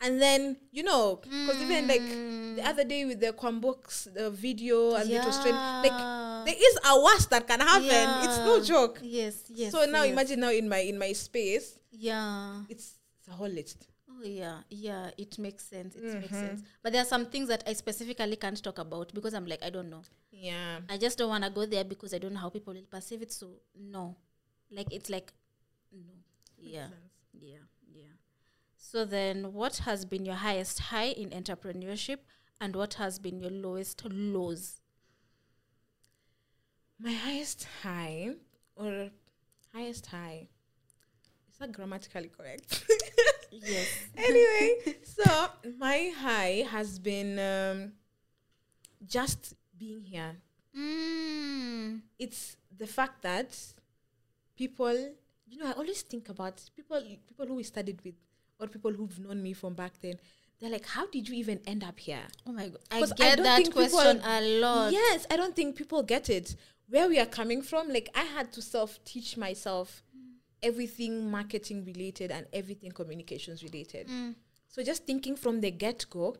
[0.00, 2.54] and then you know, because even like Mm.
[2.56, 6.78] the other day with the Quambooks, the video and it was trending, like there is
[6.86, 8.28] a worst that can happen.
[8.28, 9.00] It's no joke.
[9.02, 9.72] Yes, yes.
[9.72, 10.12] so now yes.
[10.12, 12.62] imagine now in my in my space, Yeah.
[12.68, 13.87] it's, it's a whole list.
[14.18, 15.10] Oh yeah, yeah.
[15.16, 15.94] It makes sense.
[15.94, 16.40] It makes Mm-hmm.
[16.40, 16.62] sense.
[16.82, 19.70] But there are some things that I specifically can't talk about because I'm like I
[19.70, 20.02] don't know.
[20.32, 20.80] Yeah.
[20.88, 23.22] I just don't want to go there because I don't know how people will perceive
[23.22, 23.32] it.
[23.32, 24.16] So no,
[24.70, 25.32] like it's like
[25.92, 26.14] no.
[26.58, 26.88] Yeah,
[27.32, 27.58] yeah,
[27.94, 28.14] yeah.
[28.76, 32.18] So then, what has been your highest high in entrepreneurship,
[32.60, 34.80] and what has been your lowest lows?
[36.98, 38.36] My highest high
[38.76, 39.10] or
[39.72, 40.48] highest high.
[41.52, 42.84] Is that grammatically correct?
[43.50, 43.88] Yes.
[44.16, 47.92] anyway, so my high has been um,
[49.06, 50.36] just being here.
[50.76, 52.00] Mm.
[52.18, 53.56] It's the fact that
[54.56, 54.92] people,
[55.46, 58.14] you know, I always think about people, people who we studied with,
[58.60, 60.14] or people who've known me from back then.
[60.60, 63.44] They're like, "How did you even end up here?" Oh my god, I get don't
[63.44, 64.92] that think people- question a lot.
[64.92, 66.56] Yes, I don't think people get it.
[66.88, 70.02] Where we are coming from, like I had to self teach myself
[70.62, 74.08] everything marketing related and everything communications related.
[74.08, 74.34] Mm.
[74.68, 76.36] So just thinking from the get go,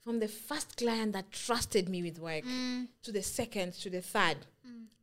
[0.00, 2.88] from the first client that trusted me with work Mm.
[3.02, 4.38] to the second to the third.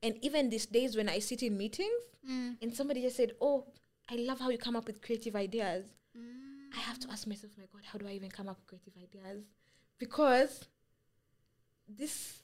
[0.01, 2.57] And even these days when I sit in meetings Mm.
[2.61, 3.65] and somebody just said, Oh,
[4.09, 5.85] I love how you come up with creative ideas.
[6.17, 6.69] Mm.
[6.75, 8.93] I have to ask myself, my God, how do I even come up with creative
[9.01, 9.43] ideas?
[9.97, 10.65] Because
[11.87, 12.41] this,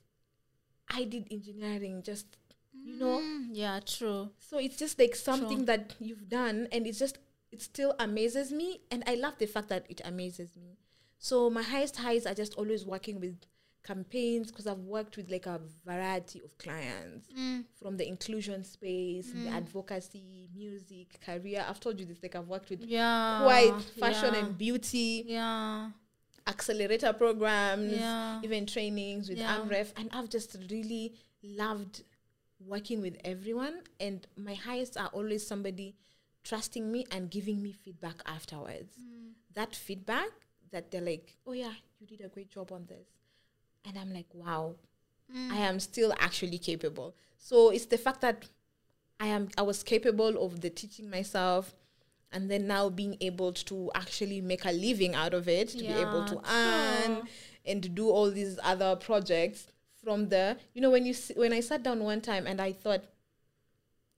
[0.89, 2.37] I did engineering just,
[2.73, 4.29] you know, Mm, yeah, true.
[4.39, 7.17] so it's just like something that you've done and it's just,
[7.51, 8.81] it still amazes me.
[8.91, 10.77] And I love the fact that it amazes me.
[11.17, 13.35] So my highest highs are just always working with
[13.83, 17.65] campaigns because I've worked with like a variety of clients Mm.
[17.81, 21.65] from the inclusion space, the advocacy, music, career.
[21.67, 24.39] I've told you this, like I've worked with Yeah, quite fashion yeah.
[24.45, 25.91] and beauty, yeah,
[26.47, 28.41] accelerator programs, Yeah.
[28.43, 29.57] even trainings with Yeah.
[29.59, 29.93] AMREF.
[29.97, 32.03] And I've just really loved
[32.59, 33.81] working with everyone.
[33.99, 35.95] And my highest are always somebody
[36.43, 38.95] trusting me and giving me feedback afterwards.
[38.99, 39.31] Mm.
[39.53, 40.29] That feedback
[40.71, 43.07] that they're like, oh, yeah, you did a great job on this.
[43.85, 44.75] And I'm like, wow,
[45.31, 45.51] Mm.
[45.51, 47.15] I am still actually capable.
[47.37, 48.49] So it's the fact that
[49.19, 51.75] I am I was capable of the teaching myself
[52.31, 55.85] and then now being able to actually make a living out of it, to be
[55.87, 57.27] able to earn true.
[57.65, 59.67] and to do all these other projects
[60.09, 63.03] from the you know when you when I sat down one time and I thought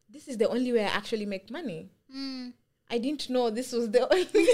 [0.10, 1.90] this is the only way I actually make money.
[2.16, 2.54] Mm.
[2.90, 4.46] I didn't know this was the only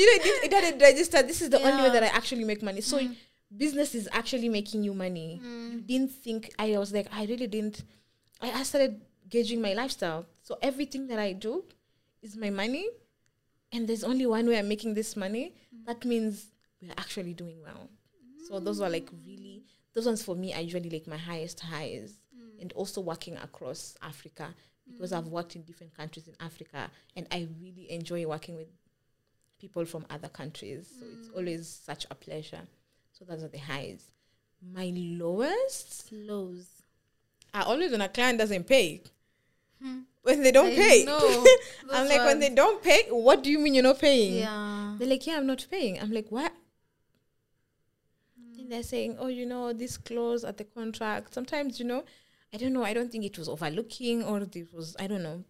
[0.00, 2.42] you know it, didn't, it hadn't registered this is the only way that I actually
[2.44, 2.80] make money.
[2.80, 3.12] So hmm.
[3.64, 5.40] business is actually making you money.
[5.40, 5.70] Hmm.
[5.74, 7.84] You didn't think I was like I really didn't
[8.40, 10.26] I, I started gauging my lifestyle.
[10.42, 11.62] So everything that I do
[12.22, 12.88] is my money
[13.70, 15.54] and there's only one way I'm making this money.
[15.70, 15.84] Hmm.
[15.86, 16.46] That means
[16.82, 17.88] we're actually doing well.
[18.48, 19.62] So those were like really
[19.96, 22.18] those ones for me are usually like my highest highs.
[22.60, 24.54] And also working across Africa
[24.90, 28.68] because I've worked in different countries in Africa and I really enjoy working with
[29.60, 30.88] people from other countries.
[30.98, 32.62] So it's always such a pleasure.
[33.12, 34.10] So those are the highs.
[34.74, 36.66] My lowest Lows.
[37.52, 39.02] are always when a client doesn't pay.
[40.22, 41.06] When they don't I pay.
[41.92, 44.36] I'm like, when they don't pay, what do you mean you're not paying?
[44.36, 44.96] Yeah.
[44.98, 46.00] They're like, yeah, I'm not paying.
[46.00, 46.52] I'm like, what?
[48.68, 51.34] They're saying, oh, you know, this clause at the contract.
[51.34, 52.04] Sometimes, you know,
[52.52, 52.84] I don't know.
[52.84, 55.44] I don't think it was overlooking or it was, I don't know.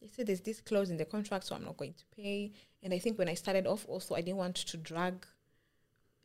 [0.00, 2.52] They said there's this clause in the contract, so I'm not going to pay.
[2.82, 5.24] And I think when I started off, also, I didn't want to drag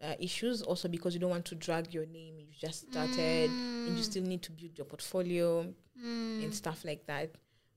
[0.02, 2.36] uh, issues, also because you don't want to drag your name.
[2.40, 4.04] You just started and you mm.
[4.04, 6.54] still need to build your portfolio and mm.
[6.54, 7.32] stuff like that.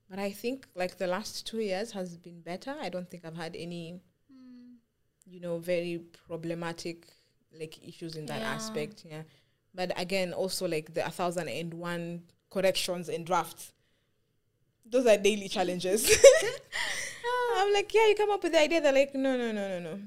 [0.09, 2.75] But I think like the last two years has been better.
[2.81, 4.01] I don't think I've had any,
[4.33, 4.75] mm.
[5.27, 7.07] you know, very problematic
[7.59, 8.53] like issues in that Yeah.
[8.53, 9.05] aspect.
[9.09, 9.23] Yeah.
[9.75, 13.73] But again, also like the thousand and one corrections and drafts.
[14.85, 16.11] Those are daily challenges.
[17.57, 18.81] I'm like, yeah, you come up with the idea.
[18.81, 20.01] They're like, no, no, no, no, no.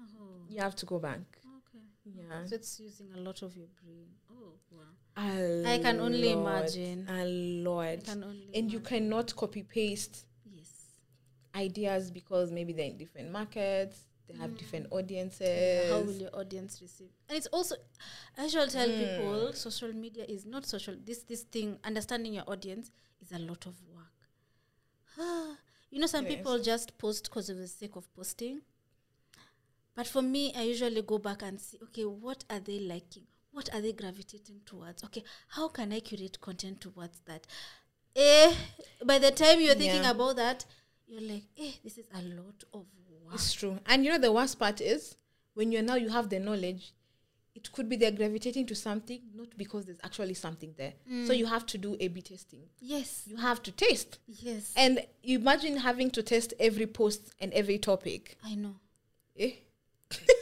[0.00, 1.20] Oh, You have to go back.
[1.58, 1.84] okay.
[2.04, 2.44] Yeah.
[2.46, 4.06] So it's using a lot of your brain.
[4.30, 4.82] Oh, wow.
[5.16, 7.06] A I can only lot, imagine.
[7.08, 7.86] A lot.
[7.88, 10.68] I can only and you cannot copy paste Yes.
[11.54, 15.88] ideas because maybe they're in different markets, they have different audiences.
[15.90, 17.08] How will your audience receive?
[17.28, 17.76] And it's also,
[18.38, 20.94] I usually tell people, social media is not social.
[21.04, 22.90] This this thing, understanding your audience,
[23.20, 25.56] is a lot of work.
[25.90, 26.36] you know, some is.
[26.36, 28.60] people just post because of the sake of posting.
[29.94, 33.24] But for me, I usually go back and see, okay, what are they liking?
[33.52, 35.02] What are they gravitating towards?
[35.04, 37.46] Okay, how can I curate content towards that?
[38.14, 38.54] Eh,
[39.04, 40.10] by the time you're thinking Yeah.
[40.12, 40.64] about that,
[41.06, 42.86] you're like, eh, this is a lot of
[43.30, 43.40] work.
[43.40, 43.78] It's true.
[43.86, 45.16] And you know the worst part is
[45.54, 46.92] when you're now you have the knowledge,
[47.54, 50.92] it could be they're gravitating to something not because there's actually something there.
[51.26, 52.62] So you have to do A B testing.
[52.80, 54.18] Yes, You have to taste.
[54.26, 54.72] yes.
[54.76, 58.38] And you imagine having to test every post and every topic.
[58.44, 58.76] I know.
[59.38, 59.52] Eh?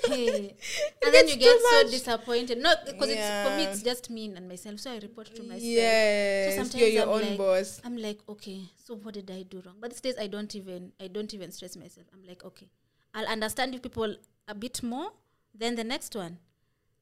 [0.07, 0.55] Hey.
[1.05, 1.91] and then you get so much.
[1.93, 2.59] disappointed.
[2.59, 4.81] No, because it's for me it's just me and myself.
[4.81, 5.63] So I report to myself.
[5.63, 7.81] Yes, sometimes you're your I'm own like- boss.
[7.85, 9.77] I'm like, okay, so what did I do wrong?
[9.81, 12.07] But these days I don't even I don't even stress myself.
[12.13, 12.69] I'm like, okay.
[13.15, 15.11] I'll understand you people a bit more
[15.55, 16.39] than the next one.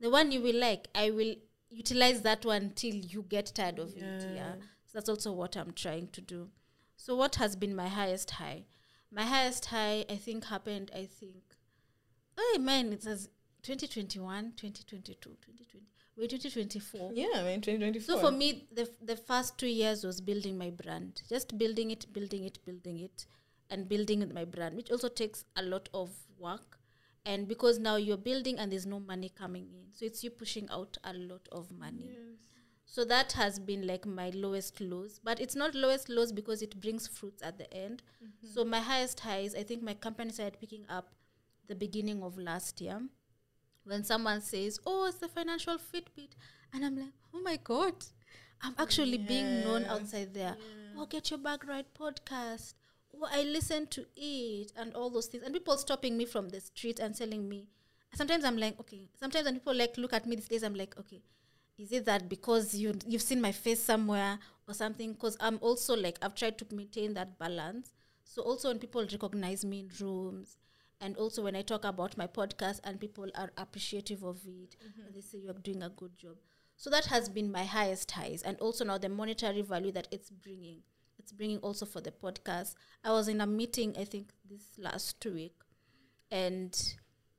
[0.01, 1.35] The one you will like, I will
[1.71, 4.03] utilize that one till you get tired of it.
[4.03, 4.35] Yeah.
[4.35, 4.53] Yeah.
[4.85, 6.49] So that's also what I'm trying to do.
[6.97, 8.65] So what has been my highest high?
[9.13, 11.43] My highest high I think happened I think
[12.39, 13.29] Oh man, it says
[13.63, 15.87] 2021, 2022, 2020.
[16.19, 17.13] Wait, 2024.
[17.15, 18.15] Yeah, I mean 2024.
[18.15, 22.07] So for me, the the first two years was building my brand, just building it,
[22.13, 23.27] building it, building it,
[23.71, 26.79] and building my brand, which also takes a lot of work.
[27.27, 30.69] And because now you're building and there's no money coming in, so it's you pushing
[30.71, 32.11] out a lot of money.
[32.13, 32.39] Yes.
[32.89, 36.81] So that has been like my lowest lows, but it's not lowest lows because it
[36.81, 38.03] brings fruits at the end.
[38.25, 38.47] Mm-hmm.
[38.55, 41.09] So my highest highs, I think my company started picking up
[41.69, 43.01] the beginning of last year
[43.85, 46.31] when someone says, "Oh, it's the financial Fitbit,"
[46.73, 47.95] and I'm like, "Oh my god,
[48.63, 50.57] I'm actually being known outside there."
[50.97, 52.75] Oh, get your bag right podcast.
[53.15, 56.61] Oh, I listen to it and all those things, and people stopping me from the
[56.61, 57.69] street and telling me.
[58.15, 59.09] Sometimes I'm like, okay.
[59.19, 61.23] Sometimes when people like look at me these days, I'm like, okay,
[61.79, 65.13] is it that because you you've seen my face somewhere or something?
[65.13, 67.93] Because I'm also like I've tried to maintain that balance.
[68.25, 70.57] So also when people recognize me in rooms,
[71.01, 75.07] and also when I talk about my podcast and people are appreciative of it, mm-hmm.
[75.07, 76.37] and they say you're doing a good job.
[76.77, 80.31] So that has been my highest highs, and also now the monetary value that it's
[80.31, 80.83] bringing.
[81.19, 82.75] It's bringing also for the podcast.
[83.03, 85.55] I was in a meeting, I think this last week,
[86.31, 86.77] and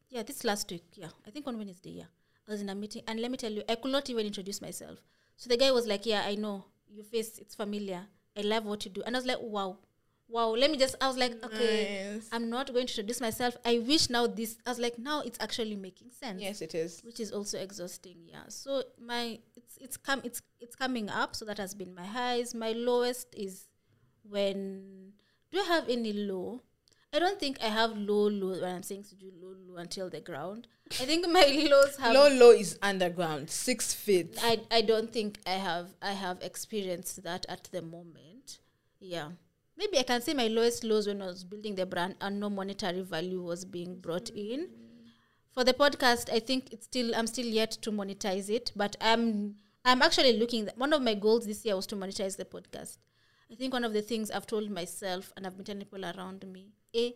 [0.10, 2.10] yeah, this last week, yeah, I think on Wednesday, yeah,
[2.48, 4.62] I was in a meeting, and let me tell you, I could not even introduce
[4.62, 5.00] myself.
[5.36, 8.08] So the guy was like, "Yeah, I know your face; it's familiar.
[8.36, 9.78] I love what you do," and I was like, "Wow,
[10.28, 10.96] wow." Let me just.
[11.02, 12.30] I was like, "Okay, Nice.
[12.32, 13.58] I'm not going to introduce myself.
[13.66, 17.02] I wish now this." I was like, "Now it's actually making sense." Yes, it is.
[17.04, 21.46] which is also exhausting yeah so my it's it's come it's it's coming up so
[21.46, 23.68] that has been my highs my lowest is
[24.24, 25.14] when
[25.52, 26.62] do i have any low
[27.14, 30.10] i don't think i have low low when i'm saying to do low low until
[30.10, 30.68] the ground
[31.02, 34.38] i think my lows have Low low is underground, six feet.
[34.42, 38.60] I, I don't think I have I have experienced that at the moment.
[39.00, 39.30] Yeah.
[39.78, 42.50] Maybe I can say my lowest lows when I was building the brand and no
[42.50, 44.70] monetary value was being brought in.
[45.52, 49.56] For the podcast, I think it's still I'm still yet to monetize it, but I'm
[49.86, 52.98] I'm actually looking one of my goals this year was to monetize the podcast.
[53.52, 56.46] I think one of the things I've told myself and I've been telling people around
[56.52, 57.14] me, A,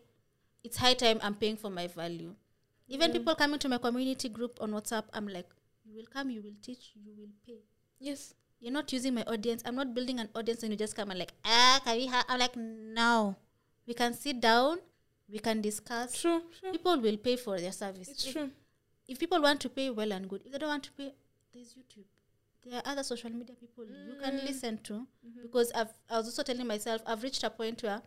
[0.64, 2.34] it's high time I'm paying for my value.
[2.88, 5.48] Even people coming to my community group on WhatsApp, I'm like,
[5.84, 7.60] you will come, you will teach, you will pay.
[7.98, 8.34] Yes.
[8.62, 9.62] You're not using my audience.
[9.66, 12.24] I'm not building an audience and you just come and like, ah, can we have?
[12.28, 13.34] I'm like, no.
[13.88, 14.78] We can sit down,
[15.28, 16.20] we can discuss.
[16.20, 16.70] True, true.
[16.70, 18.08] People will pay for their service.
[18.08, 18.50] It's if, true.
[19.08, 20.42] if people want to pay, well and good.
[20.46, 21.12] If they don't want to pay,
[21.52, 22.04] there's YouTube.
[22.64, 24.44] There are other social media people you can Mm.
[24.46, 25.04] listen to
[25.42, 28.00] because I've I was also telling myself I've reached a point where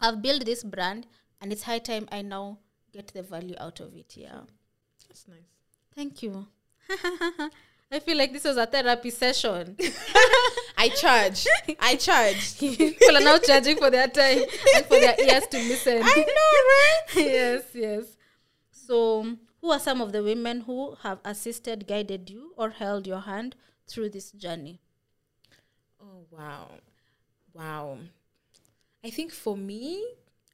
[0.00, 1.06] I've built this brand
[1.40, 2.58] and it's high time I now
[2.92, 4.16] get the value out of it.
[4.16, 4.40] Yeah.
[5.06, 5.46] That's nice.
[5.94, 6.48] Thank you.
[7.90, 9.76] I feel like this was a therapy session.
[10.76, 11.46] I charge.
[11.80, 12.58] I charge.
[12.60, 14.42] People are now charging for their time
[14.74, 16.02] and for their ears to listen.
[16.02, 17.00] I know, right?
[17.16, 18.04] yes, yes.
[18.70, 23.20] So, who are some of the women who have assisted, guided you, or held your
[23.20, 23.56] hand
[23.88, 24.80] through this journey?
[26.00, 26.68] Oh wow.
[27.54, 27.98] Wow.
[29.02, 30.04] I think for me,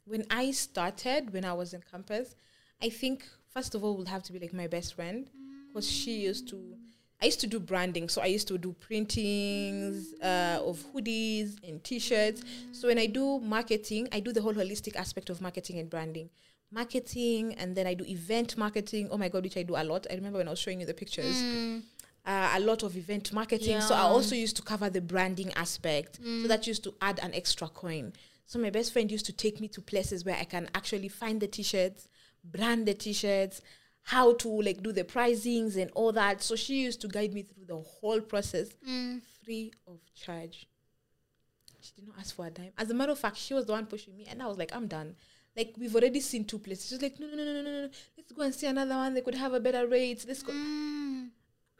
[0.06, 2.36] when I started, when I was in campus,
[2.80, 5.28] I think first of all would have to be like my best friend
[5.68, 6.76] because she used to
[7.22, 11.82] I used to do branding, so I used to do printings uh, of hoodies and
[11.82, 12.42] t-shirts.
[12.72, 16.28] So when I do marketing, I do the whole holistic aspect of marketing and branding.
[16.70, 19.08] Marketing, and then I do event marketing.
[19.10, 20.06] Oh my god, which I do a lot.
[20.10, 21.40] I remember when I was showing you the pictures
[22.26, 23.80] uh, a lot of event marketing.
[23.80, 26.18] So I also used to cover the branding aspect.
[26.42, 28.12] So that used to add an extra coin.
[28.46, 31.40] So my best friend used to take me to places where I can actually find
[31.40, 32.08] the t-shirts,
[32.44, 33.62] brand the t-shirts,
[34.04, 36.42] how to like do the pricings and all that.
[36.42, 39.20] So she used to guide me through the whole process Mm.
[39.44, 40.66] free of charge.
[41.80, 42.72] She did not ask for a dime.
[42.78, 44.74] As a matter of fact, she was the one pushing me, and I was like,
[44.74, 45.16] I'm done.
[45.56, 46.88] Like we've already seen two places.
[46.88, 47.88] She's like, no, no, no, no, no, no, no.
[48.16, 49.14] Let's go and see another one.
[49.14, 50.24] They could have a better rate.
[50.26, 50.52] Let's go.
[50.52, 51.28] Mm.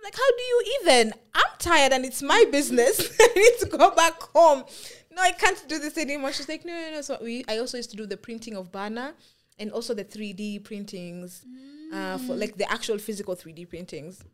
[0.03, 1.15] Like, how do you even?
[1.35, 3.17] I'm tired, and it's my business.
[3.21, 4.65] I need to go back home.
[5.11, 6.33] No, I can't do this anymore.
[6.33, 7.01] She's like, no, no, no.
[7.01, 9.15] So we, I also used to do the printing of banner,
[9.59, 11.45] and also the 3D printings,
[11.93, 12.41] uh, for mm.
[12.41, 14.25] like the actual physical 3D printings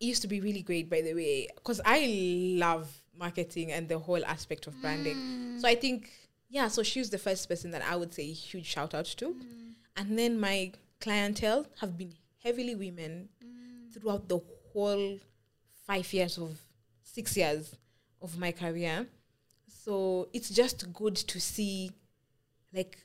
[0.00, 3.98] it used to be really great by the way because i love marketing and the
[3.98, 5.16] whole aspect of branding.
[5.16, 5.60] Mm.
[5.60, 6.10] So i think
[6.48, 9.26] yeah so she was the first person that i would say huge shout out to.
[9.26, 9.74] Mm.
[9.96, 13.28] And then my clientele have been heavily women
[13.92, 14.40] throughout the
[14.72, 15.18] whole
[15.86, 16.58] five years of
[17.02, 17.76] six years
[18.20, 19.06] of my career.
[19.68, 21.92] So it's just good to see
[22.72, 22.98] like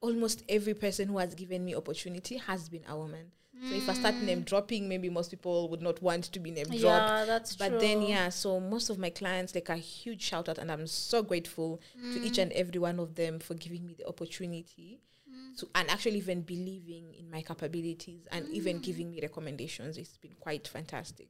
[0.00, 3.32] almost every person who has given me opportunity has been a woman
[3.66, 4.22] so if I start mm.
[4.22, 6.82] name dropping, maybe most people would not want to be name dropped.
[6.82, 7.80] Yeah, that's But true.
[7.80, 11.22] then yeah, so most of my clients like a huge shout out and I'm so
[11.22, 11.80] grateful
[12.12, 12.42] to each mm.
[12.42, 15.58] and every one of them for giving me the opportunity mm.
[15.58, 19.98] to and actually even believing in my capabilities and even giving me recommendations.
[19.98, 21.28] It's been quite fantastic.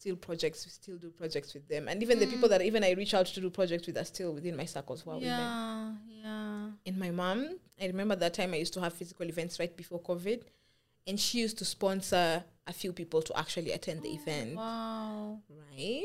[0.00, 1.86] Still projects, we still do projects with them.
[1.86, 2.52] And even the people mm.
[2.52, 5.10] that even I reach out to do projects with are still within my circles who
[5.10, 5.28] are women.
[5.28, 6.70] yeah, yeah.
[6.86, 10.00] And my mom, I remember that time I used to have physical events right before
[10.00, 10.40] COVID.
[11.06, 14.56] And she used to sponsor a few people to actually attend the oh, event.
[14.56, 15.38] Wow,
[15.70, 16.04] Right?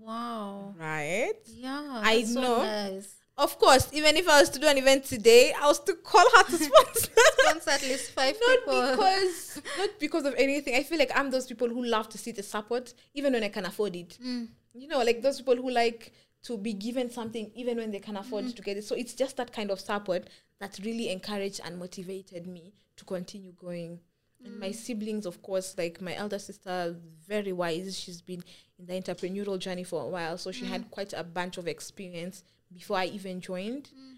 [0.00, 0.74] wow.
[0.78, 1.32] Right?
[1.46, 2.62] Yeah, I that's so know.
[2.62, 3.14] nice.
[3.36, 6.24] Of course, even if I was to do an event today, I was to call
[6.36, 7.10] her to sponsor.
[7.38, 8.90] Sponsor at least five not people.
[8.90, 10.76] because not because of anything.
[10.76, 13.48] I feel like I'm those people who love to see the support even when I
[13.48, 14.18] can afford it.
[14.24, 14.48] Mm.
[14.74, 16.12] You know, like those people who like
[16.44, 18.54] to be given something even when they can afford mm.
[18.54, 18.84] to get it.
[18.84, 20.28] So it's just that kind of support
[20.60, 23.98] that really encouraged and motivated me to continue going.
[24.44, 24.74] And my mm.
[24.74, 26.94] siblings, of course, like my elder sister,
[27.26, 27.98] very wise.
[27.98, 28.44] She's been
[28.78, 30.90] in the entrepreneurial journey for a while, so she had mm.
[30.90, 33.90] quite a bunch of experience before I even joined.
[33.94, 34.16] Mm.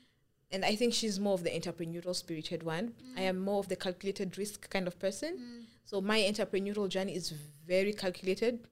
[0.53, 2.95] And I think she's more of the entrepreneurial spirited one.
[3.16, 3.29] I mm.
[3.31, 5.37] am more of the calculated risk kind of person.
[5.37, 5.64] Mm.
[5.85, 7.33] So my entrepreneurial journey is
[7.66, 8.66] very calculated.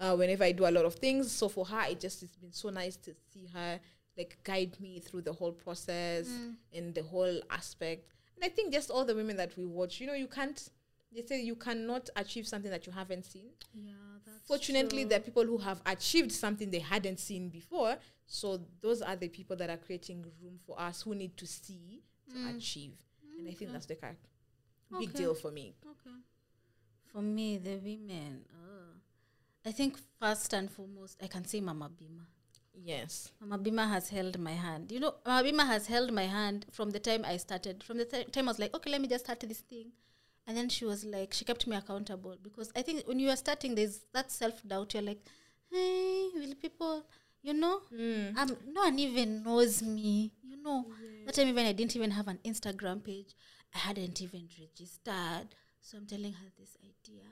[0.00, 2.54] Uh, whenever I do a lot of things, so for her, it just has been
[2.54, 3.78] so nice to see her
[4.16, 6.26] like guide me through the whole process
[6.72, 8.10] and the whole aspect.
[8.34, 10.70] And I think just all the women that we watch, you know, you can't.
[11.12, 13.50] They say you cannot achieve something that you haven't seen.
[13.74, 13.92] Yeah,
[14.24, 15.08] that's Fortunately, true.
[15.08, 17.96] there are people who have achieved something they hadn't seen before.
[18.26, 22.02] So those are the people that are creating room for us who need to see
[22.32, 22.92] to achieve.
[23.38, 23.96] And I think that's the
[24.98, 25.18] big Okay.
[25.18, 25.74] deal for me.
[25.84, 26.16] Okay.
[27.12, 28.94] For me, the women, uh,
[29.68, 32.24] I think first and foremost, I can say Mama Bima.
[32.72, 33.32] Yes.
[33.40, 34.92] Mama Bima has held my hand.
[34.92, 37.82] You know, Mama Bima has held my hand from the time I started.
[37.82, 39.90] From the ti- time I was like, okay, let me just start this thing.
[40.46, 43.36] And then she was like, she kept me accountable because I think when you are
[43.36, 44.94] starting, there's that self doubt.
[44.94, 45.20] You're like,
[45.70, 47.04] hey, will people,
[47.42, 48.36] you know, Mm.
[48.36, 50.32] um, no one even knows me.
[50.42, 50.86] You know,
[51.26, 53.34] that time even I didn't even have an Instagram page.
[53.74, 55.54] I hadn't even registered.
[55.80, 57.22] So I'm telling her this idea.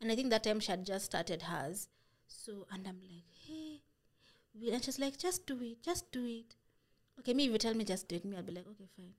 [0.00, 1.88] And I think that time she had just started hers.
[2.26, 3.80] So, and I'm like, hey,
[4.72, 6.54] and she's like, just do it, just do it.
[7.18, 9.14] Okay, me, if you tell me just do it, me, I'll be like, okay, fine.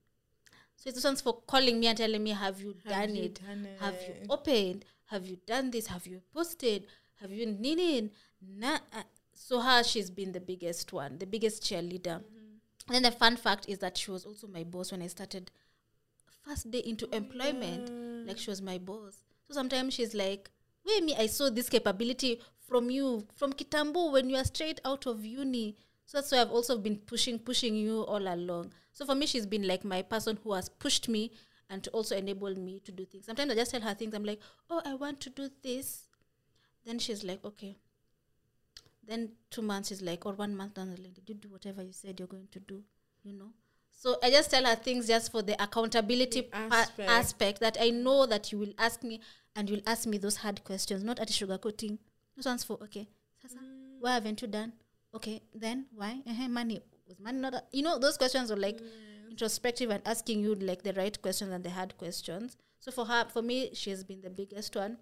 [0.79, 3.39] So it's one's for calling me and telling me, have you Have done you it?
[3.45, 4.85] done Have you opened?
[5.07, 5.87] Have you done this?
[5.87, 6.87] Have you posted?
[7.19, 8.11] Have you knitted?
[8.41, 8.79] Nah.
[8.93, 12.21] uh, So her, she's been the biggest one, the biggest cheerleader.
[12.87, 15.51] And then the fun fact is that she was also my boss when I started
[16.45, 17.91] first day into employment.
[18.25, 19.21] Like she was my boss.
[19.47, 20.49] So sometimes she's like,
[20.85, 25.05] wait me, I saw this capability from you, from Kitambo when you are straight out
[25.07, 25.75] of uni.
[26.05, 28.71] So that's why I've also been pushing, pushing you all along.
[28.99, 31.31] So for me, she's been like my person who has pushed me
[31.69, 33.25] and to also enable me to do things.
[33.27, 34.13] Sometimes I just tell her things.
[34.13, 36.03] I'm like, oh, I want to do this.
[36.85, 37.77] Then she's like, okay.
[39.07, 41.81] Then two months is like, or one month down the line, did you do whatever
[41.81, 42.83] you said you're going to do?
[43.23, 43.53] You know?
[43.89, 47.09] So I just tell her things just for the accountability The pa- aspect.
[47.09, 49.21] aspect that I know that you will ask me
[49.55, 51.99] and you'll ask me those hard questions, not at sugarcoating.
[52.35, 53.07] This one's for, okay,
[53.41, 53.59] Sasa,
[54.01, 54.73] why haven't you done?
[55.15, 56.19] Okay, then why?
[56.29, 56.81] uh money.
[57.09, 59.29] Was money not, a-" you know, those questions were like mm.
[59.31, 62.55] introspective and asking you like the right questions and the hard questions.
[62.79, 64.97] So for her, for me, she has been the biggest one.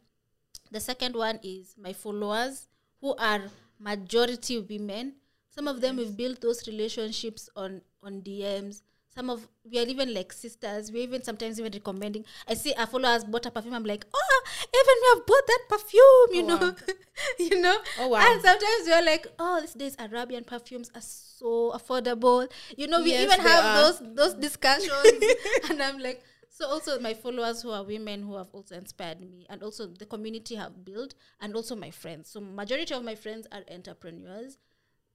[0.71, 2.67] The second one is my followers
[3.01, 3.41] who are
[3.79, 5.15] majority women.
[5.49, 8.81] Some of them we've built those relationships on on DMs.
[9.17, 10.91] Some of we are even like sisters.
[10.91, 12.23] We're even sometimes even recommending.
[12.47, 13.73] I see our followers bought a perfume.
[13.73, 14.41] I'm like, oh,
[14.79, 16.29] even we have bought that perfume.
[16.35, 16.75] You Oh, know,
[17.39, 17.77] you know.
[17.97, 18.19] Oh, wow.
[18.21, 22.47] And sometimes we're like, oh, these days Arabian perfumes are so affordable.
[22.77, 23.75] You know, we Yes, even have are.
[23.75, 25.23] those those discussions,
[25.69, 26.23] and I'm like.
[26.49, 30.07] So also my followers who are women who have also inspired me and also the
[30.07, 32.31] community have built and also my friends.
[32.31, 34.57] So majority of my friends are entrepreneurs.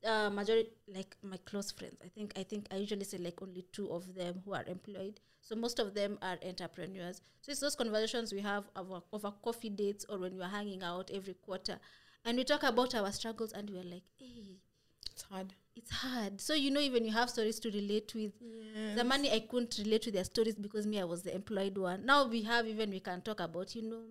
[0.05, 1.97] Uh, majority like my close friends.
[2.05, 5.21] I think I think I usually say like only two of them who are employed.
[5.43, 7.21] So most of them are entrepreneurs.
[7.41, 11.11] So it's those conversations we have over, over coffee dates or when we're hanging out
[11.15, 11.79] every quarter.
[12.25, 14.59] And we talk about our struggles and we're like, hey,
[15.13, 15.55] It's hard.
[15.77, 16.41] it's hard.
[16.41, 18.33] So you know even you have stories to relate with.
[18.97, 22.05] The money I couldn't relate to their stories because me I was the employed one.
[22.07, 24.03] Now we have even we can talk about you know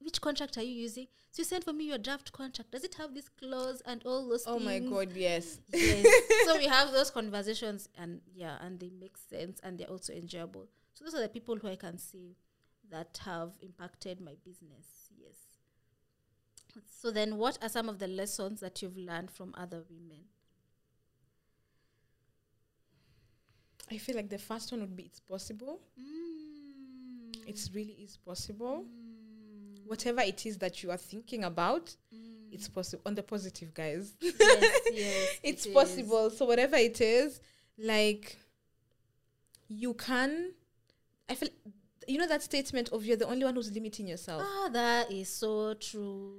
[0.00, 1.06] which contract are you using?
[1.30, 2.72] So you sent for me your draft contract.
[2.72, 5.60] Does it have this clause and all those Oh my god, yes.
[5.72, 6.06] Yes.
[6.46, 10.68] so we have those conversations and yeah, and they make sense and they're also enjoyable.
[10.94, 12.36] So those are the people who I can see
[12.90, 15.10] that have impacted my business.
[15.16, 15.36] Yes.
[16.86, 20.24] So then what are some of the lessons that you've learned from other women?
[23.90, 25.80] I feel like the first one would be it's possible.
[26.00, 27.48] Mm.
[27.48, 28.84] It really is possible.
[29.90, 31.96] Whatever it is that you are thinking about,
[32.52, 33.02] it's possible.
[33.06, 34.12] On the positive, guys.
[34.20, 34.36] yes,
[34.92, 35.74] yes, it's it is.
[35.74, 36.30] possible.
[36.30, 37.40] So whatever it is,
[37.76, 38.36] like
[39.68, 40.52] you can.
[41.28, 41.48] I feel
[42.06, 44.42] you know that statement of you're the only one who's limiting yourself.
[44.44, 46.34] Ah, that is so true.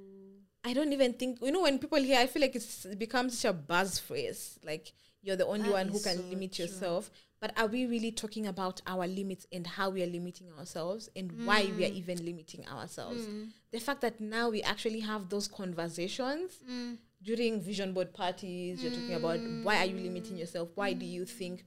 [0.63, 2.19] I don't even think you know when people hear.
[2.19, 4.59] I feel like it's, it becomes such a buzz phrase.
[4.63, 6.65] Like you're the only That one who can so limit true.
[6.65, 7.11] yourself.
[7.41, 11.31] But are we really talking about our limits and how we are limiting ourselves and
[11.43, 11.89] why we Mm.
[11.89, 13.27] are even limiting ourselves?
[13.71, 16.99] The fact that now we actually have those conversations Mm.
[17.23, 20.69] during vision board parties, you're talking about why are you limiting yourself?
[20.75, 21.65] Why do you think,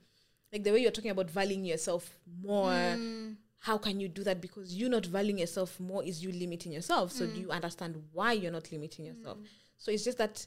[0.52, 2.70] like the way you're talking about valuing yourself more?
[2.96, 3.36] Mm.
[3.58, 4.40] How can you do that?
[4.40, 7.10] Because you not valuing yourself more is you limiting yourself.
[7.10, 7.34] So Mm.
[7.34, 9.38] do you understand why you're not limiting yourself?
[9.78, 10.46] So it's just that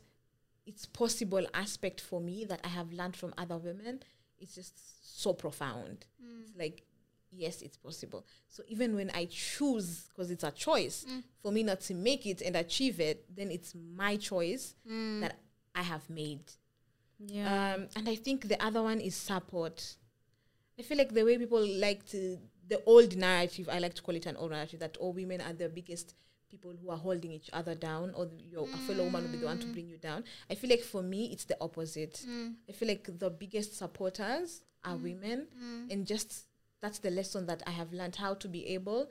[0.65, 4.03] it's possible aspect for me that I have learned from other women.
[4.39, 4.73] It's just
[5.21, 6.05] so profound.
[6.23, 6.41] Mm.
[6.43, 6.83] It's like,
[7.31, 8.25] yes, it's possible.
[8.47, 11.23] So even when I choose, because it's a choice Mm.
[11.41, 15.37] for me not to make it and achieve it, then it's my choice that
[15.75, 16.43] I have made.
[17.19, 17.75] Yeah.
[17.75, 19.95] Um, and I think the other one is support.
[20.79, 24.15] I feel like the way people like to, the old narrative, I like to call
[24.15, 26.13] it an old narrative, that all women are the biggest
[26.49, 29.45] people who are holding each other down, or your a fellow woman will be the
[29.45, 29.73] one to mm.
[29.73, 30.23] bring you down.
[30.49, 32.25] I feel like for me, it's the opposite.
[32.27, 32.55] Mm.
[32.69, 35.03] I feel like the biggest supporters are mm.
[35.03, 35.47] women,
[35.89, 36.45] and just
[36.81, 39.09] that's the lesson that I have learned how to be able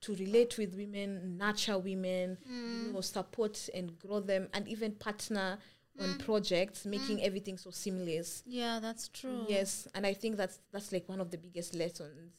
[0.00, 5.58] to relate with women, nurture women, you know, support and grow them, and even partner
[6.00, 8.42] on projects, making everything so seamless.
[8.46, 9.44] yeah, that's true.
[9.48, 12.32] Yes, and I think that's that's like one of the biggest lessons.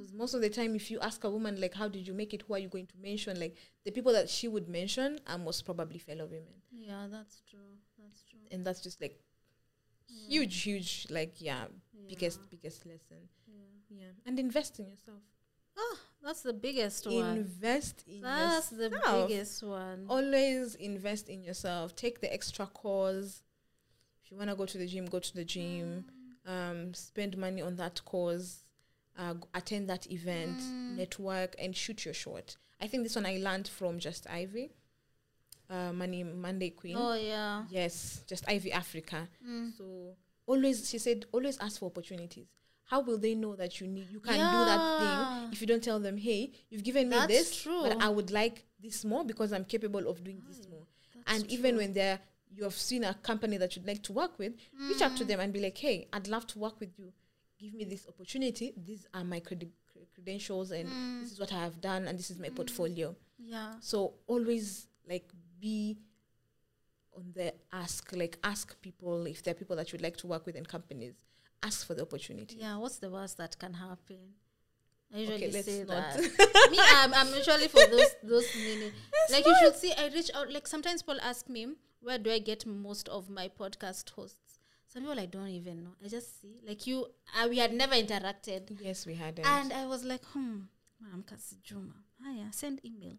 [0.00, 2.32] Because most of the time, if you ask a woman like, "How did you make
[2.32, 3.38] it?" Who are you going to mention?
[3.38, 7.76] Like the people that she would mention are most probably fellow women, Yeah, that's true.
[7.98, 8.40] That's true.
[8.50, 9.20] and that's just like
[10.08, 11.66] huge, huge, like yeah,
[12.08, 13.28] biggest biggest lesson.
[13.46, 14.00] Yeah.
[14.00, 15.20] Yeah, and invest in yourself.
[15.76, 17.36] Oh, that's the biggest one.
[17.36, 20.06] Invest in That's the biggest one.
[20.08, 21.94] Always invest in yourself.
[21.94, 23.42] Take the extra cause.
[24.24, 26.04] If you want to go to the gym, go to the gym.
[26.46, 28.64] Um, spend money on that cause.
[29.18, 30.62] Uh, attend that event,
[30.96, 32.56] network, and shoot your shot.
[32.80, 34.70] I think this one I learned from Just Ivy,
[35.68, 36.96] uh, Money Monday Queen.
[36.98, 37.64] Oh yeah.
[37.70, 39.28] Yes, Just Ivy Africa.
[39.76, 40.14] So
[40.46, 42.46] always, she said, always ask for opportunities.
[42.84, 45.82] How will they know that you need you can do that thing if you don't
[45.82, 47.82] tell them, hey, you've given me That's this, true.
[47.82, 50.86] but I would like this more because I'm capable of doing this more.
[51.26, 52.18] That's and even when they're
[52.52, 54.54] you have seen a company that you'd like to work with,
[54.88, 57.12] reach out to them and be like, hey, I'd love to work with you.
[57.60, 58.72] Give me this opportunity.
[58.76, 59.72] These are my credi-
[60.14, 61.22] credentials, and mm.
[61.22, 62.56] this is what I have done, and this is my mm.
[62.56, 63.14] portfolio.
[63.38, 63.74] Yeah.
[63.80, 65.28] So always like
[65.60, 65.98] be
[67.16, 70.46] on the ask, like ask people if there are people that you'd like to work
[70.46, 71.14] with in companies.
[71.62, 72.56] Ask for the opportunity.
[72.58, 72.78] Yeah.
[72.78, 74.34] What's the worst that can happen?
[75.14, 76.14] I usually Okay, say not.
[76.14, 76.68] that.
[76.70, 78.92] me, I'm, I'm usually for those those mini.
[79.30, 80.50] like you should see, I reach out.
[80.50, 81.66] Like sometimes people ask me,
[82.00, 84.49] where do I get most of my podcast hosts?
[84.92, 85.90] Some people I don't even know.
[86.04, 87.06] I just see like you.
[87.40, 89.46] Uh, we had never interacted, Yes, we had it.
[89.46, 90.62] and I was like, hmm,
[91.12, 91.94] I'm Kasi Juma.
[92.24, 93.14] Ah, send email.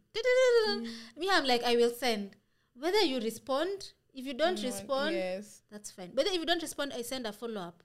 [1.17, 2.35] Me, I'm like, I will send.
[2.79, 5.61] Whether you respond, if you don't respond, yes.
[5.71, 6.11] that's fine.
[6.13, 7.83] But if you don't respond, I send a follow up.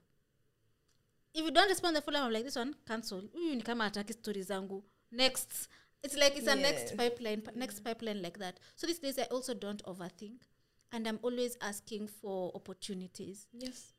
[1.33, 3.21] If you don't respond the follow up, I'm like, this one, cancel.
[3.35, 4.83] Huyu ni kama ataki story zangu.
[5.11, 5.67] Next.
[6.03, 6.61] It's like it's a Yes.
[6.61, 8.59] next pipeline, next pipeline like that.
[8.75, 10.39] So these days I also don't overthink.
[10.91, 13.47] And I'm always asking for opportunities.
[13.53, 13.93] Yes.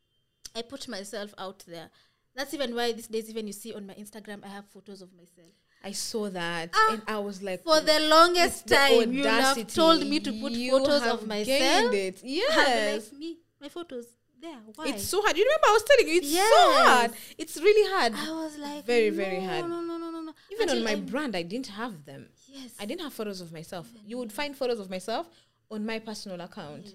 [0.56, 1.90] I put myself out there.
[2.34, 5.12] That's even why these days, even you see on my Instagram, I have photos of
[5.12, 5.52] myself.
[5.84, 9.66] I saw that Ah, and I was like, For the longest the time, you have
[9.72, 11.46] told me to put You photos of myself.
[11.46, 12.20] gained it.
[12.24, 13.10] Yes.
[13.12, 14.06] like, me, my photos
[14.40, 14.56] there.
[14.74, 14.88] Why?
[14.88, 15.36] It's so hard.
[15.36, 17.10] You remember I was telling you, it's so hard.
[17.36, 18.12] It's really hard.
[18.14, 19.68] I was like, Very, no, very hard.
[19.68, 20.32] No, no, no, no, no.
[20.52, 22.28] Even on my I- brand, I didn't have them.
[22.48, 23.88] yes, I didn't have photos of myself.
[24.06, 25.28] You would find photos of myself
[25.70, 26.84] on my personal account.
[26.84, 26.94] Yes.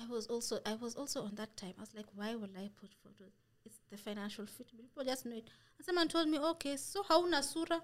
[0.00, 1.74] I was also I was also on that time.
[1.78, 3.32] I was like, why will I put photos?
[3.64, 4.80] It's the financial Fitbit.
[4.80, 5.48] People just know it.
[5.78, 7.80] And someone told me, okay, so how Nasura?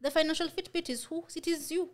[0.00, 1.24] The financial Fitbit is who?
[1.34, 1.90] It is you.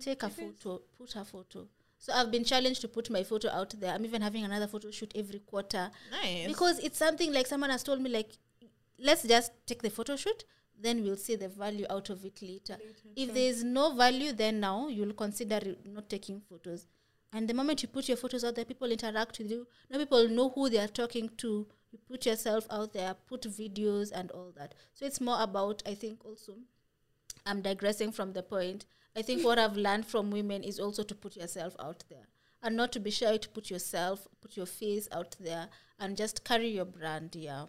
[0.00, 1.66] Take a photo, put a photo.
[1.98, 3.94] So I've been challenged to put my photo out there.
[3.94, 6.46] I'm even having another photo shoot every quarter Nice.
[6.48, 8.30] because it's something like someone has told me like,
[8.98, 10.44] let's just take the photo shoot,
[10.80, 12.76] then we'll see the value out of it later.
[13.16, 16.86] If there is no value, then now you'll consider not taking photos.
[17.32, 19.66] And the moment you put your photos out there, people interact with you.
[19.90, 21.66] Now people know who they are talking to.
[21.90, 24.74] You put yourself out there, put videos and all that.
[24.94, 26.54] So it's more about, I think, also,
[27.46, 28.84] I'm digressing from the point.
[29.16, 32.26] I think what I've learned from women is also to put yourself out there
[32.62, 35.68] and not to be shy to put yourself, put your face out there
[36.00, 37.66] and just carry your brand, yeah.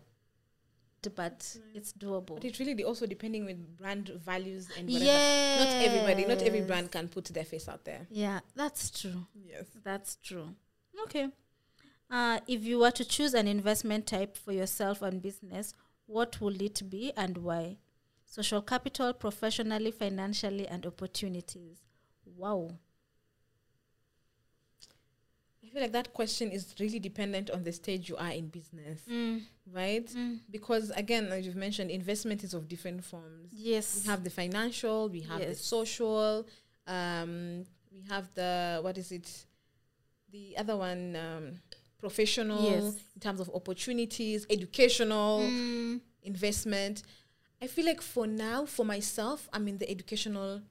[1.13, 2.35] But it's doable.
[2.35, 5.05] But it's really also depending with brand values and whatever.
[5.05, 8.07] Not everybody, not every brand can put their face out there.
[8.09, 9.27] Yeah, that's true.
[9.33, 9.65] Yes.
[9.83, 10.49] That's true.
[11.03, 11.29] Okay.
[12.09, 15.73] Uh, if you were to choose an investment type for yourself and business,
[16.05, 17.77] what will it be and why?
[18.25, 21.77] Social capital, professionally, financially, and opportunities.
[22.25, 22.71] Wow.
[25.75, 29.41] Feel like that question is really dependent on the stage you are in business, Mm.
[29.73, 30.05] right?
[30.07, 30.39] Mm.
[30.49, 33.51] Because again, as you've mentioned, investment is of different forms.
[33.51, 33.99] Yes.
[34.01, 36.47] We have the financial, we have the social,
[36.87, 39.45] um, we have the what is it?
[40.31, 41.59] The other one, um,
[41.97, 42.95] professional Yes.
[43.13, 45.99] in terms of opportunities, educational Mm.
[46.23, 47.03] investment.
[47.61, 50.61] I feel like for now, for myself, I'm in the educational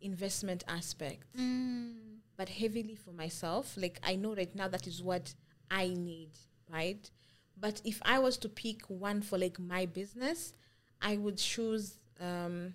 [0.00, 2.13] investment aspect, Mm.
[2.36, 3.76] But heavily for myself.
[3.76, 5.34] Like I know right now that is what
[5.70, 6.30] I need,
[6.70, 7.10] right?
[7.58, 10.52] But if I was to pick one for like my business,
[11.00, 12.74] I would choose um,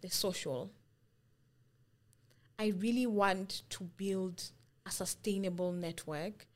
[0.00, 0.70] the social.
[2.58, 4.42] I really want to build
[4.86, 6.46] a sustainable network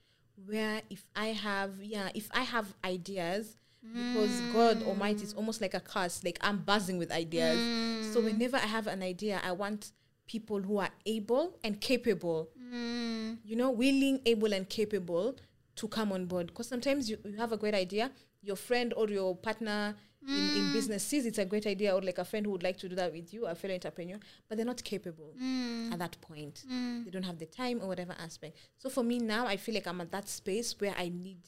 [0.45, 3.57] where if I have yeah, if I have ideas
[3.93, 8.12] because God Almighty is almost like a curse, like I'm buzzing with ideas.
[8.12, 9.93] So whenever I have an idea, I want
[10.27, 13.39] people who are able and capable, Mm.
[13.45, 15.37] you know, willing, able, and capable
[15.77, 16.49] to come on board.
[16.49, 18.11] Because sometimes you, you have a great idea,
[18.43, 19.95] your friend or your partner
[20.27, 22.77] in, in business sees it's a great idea, or like a friend who would like
[22.79, 24.18] to do that with you, a fellow entrepreneur,
[24.49, 25.93] but they're not capable Mm.
[25.93, 26.64] at that point.
[27.05, 28.57] They don't have the time or whatever aspect.
[28.79, 31.39] So for me now, I feel like I'm at that space where I need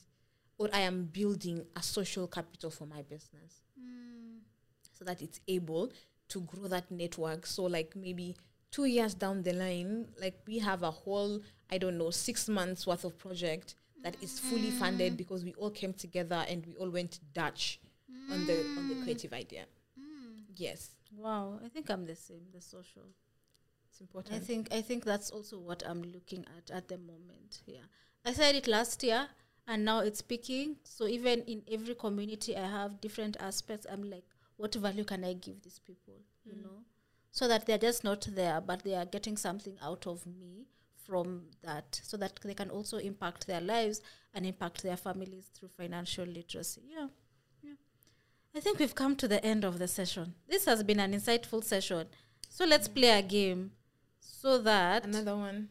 [0.58, 4.38] or I am building a social capital for my business Mm.
[4.92, 5.90] so that it's able
[6.28, 7.46] to grow that network.
[7.46, 8.36] So like maybe
[8.70, 11.40] two years down the line, like we have a whole,
[11.70, 15.16] I don't know, six months worth of project that is fully funded mm.
[15.16, 17.80] because we all came together and we all went Dutch
[18.30, 19.02] on the on the mm.
[19.02, 19.64] creative idea.
[19.98, 20.42] Mm.
[20.56, 20.90] Yes.
[21.16, 21.58] Wow.
[21.64, 23.02] I think I'm the same, the social.
[23.90, 24.36] It's important.
[24.36, 27.62] I think I think that's also what I'm looking at at the moment.
[27.66, 27.86] Yeah,
[28.24, 29.26] I said it last year,
[29.66, 30.76] and now it's peaking.
[30.84, 33.86] So even in every community, I have different aspects.
[33.90, 34.24] I'm like,
[34.56, 36.14] what value can I give these people?
[36.44, 36.84] You know,
[37.30, 40.66] so that they're just not there, but they are getting something out of me
[41.06, 44.02] from that, so that they can also impact their lives
[44.34, 46.82] and impact their families through financial literacy.
[46.86, 47.06] Yeah.
[47.62, 47.72] yeah.
[48.54, 50.34] I think we've come to the end of the session.
[50.48, 52.08] This has been an insightful session.
[52.50, 53.72] So let's play a game
[54.20, 55.68] so that Another one.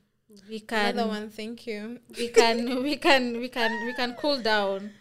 [0.50, 1.30] we can Another one.
[1.30, 2.00] Thank you.
[2.18, 4.92] we can we can we can we can cool down.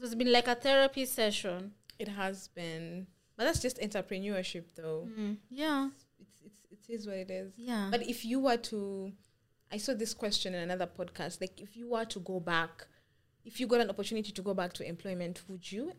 [0.00, 1.72] It's been like a therapy session.
[1.98, 3.06] It has been,
[3.36, 5.06] but that's just entrepreneurship, though.
[5.16, 6.01] Mm, yeah, it
[6.92, 7.52] is what it is.
[7.56, 7.88] yeah.
[7.90, 9.12] But if you were to,
[9.70, 11.40] I saw this question in another podcast.
[11.40, 12.86] Like, if you were to go back,
[13.44, 15.92] if you got an opportunity to go back to employment, would you?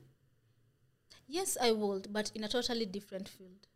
[1.28, 3.68] yes, I would, but in a totally different field.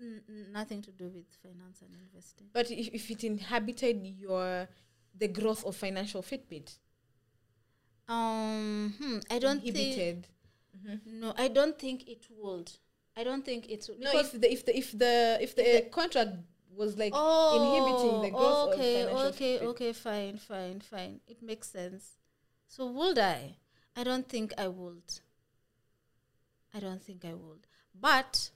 [0.00, 2.48] N- n- nothing to do with finance and investing.
[2.52, 4.68] But if, if it inhabited your
[5.16, 6.76] the growth of financial Fitbit,
[8.08, 9.76] Um, hmm, I don't think.
[9.76, 10.26] inhibited.
[11.06, 12.72] No, I don't think it would.
[13.16, 14.00] I don't think it would.
[14.00, 16.32] No, because- if the if the if the if the uh, contract
[16.76, 19.62] was like oh, inhibiting the growth okay, of okay, Fitbit.
[19.62, 21.20] okay, fine, fine, fine.
[21.26, 22.10] It makes sense.
[22.66, 23.56] So would I?
[23.96, 25.02] I don't think I would.
[26.74, 27.66] I don't think I would.
[27.98, 28.50] But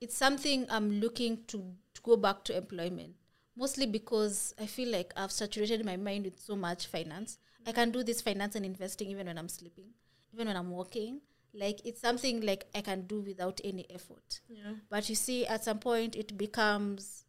[0.00, 1.58] it's something I'm looking to,
[1.94, 3.14] to go back to employment.
[3.56, 7.38] Mostly because I feel like I've saturated my mind with so much finance.
[7.66, 7.74] I mm.
[7.74, 9.86] can do this finance and investing even when I'm sleeping,
[10.32, 11.20] even when I'm walking.
[11.54, 14.40] Like it's something like I can do without any effort.
[14.48, 14.74] Yeah.
[14.88, 17.24] But you see, at some point, it becomes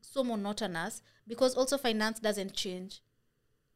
[0.00, 3.02] so monotonous because also finance doesn't change.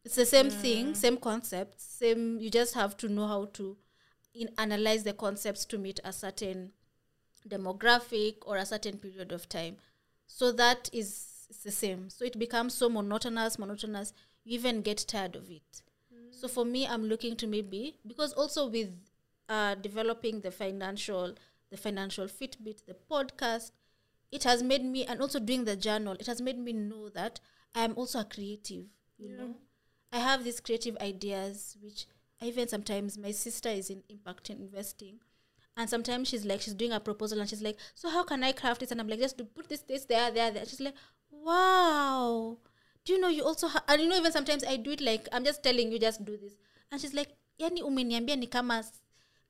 [0.04, 2.38] It's the same thing, same concept same.
[2.40, 3.76] You just have to know how to
[4.34, 6.72] in analyze the concepts to meet a certain
[7.48, 9.76] demographic or a certain period of time.
[10.26, 12.08] So that is it's the same.
[12.08, 14.12] So it becomes so monotonous, monotonous.
[14.44, 15.82] You even get tired of it.
[16.14, 16.32] Mm.
[16.32, 18.90] So for me, I'm looking to maybe because also with
[19.50, 21.34] uh, developing the financial,
[21.70, 23.72] the financial Fitbit, the podcast,
[24.30, 27.40] it has made me, and also doing the journal, it has made me know that
[27.74, 28.86] I am also a creative.
[29.18, 29.54] You know,
[30.12, 32.06] I have these creative ideas, which
[32.40, 35.18] I even sometimes my sister is in impact investing,
[35.76, 38.52] and sometimes she's like she's doing a proposal and she's like, so how can I
[38.52, 38.92] craft this?
[38.92, 40.64] And I'm like, just to put this, this, there, there, there.
[40.64, 40.94] She's like,
[41.30, 42.56] wow.
[43.04, 43.84] Do you know you also ha-?
[43.88, 46.36] and you know even sometimes I do it like I'm just telling you just do
[46.36, 46.52] this,
[46.92, 47.28] and she's like,
[47.58, 48.84] yani umeniambia ni kama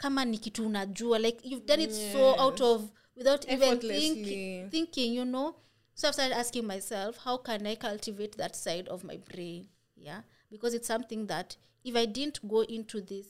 [0.01, 2.82] kama ni kitu unajua like you've done it so out of
[3.16, 5.55] without even think, thinking you know?
[5.94, 9.68] So i've started asking myself how can i cultivate that side of my brain?
[9.96, 10.22] Yeah?
[10.51, 13.26] Because it's something that if i didn't go into this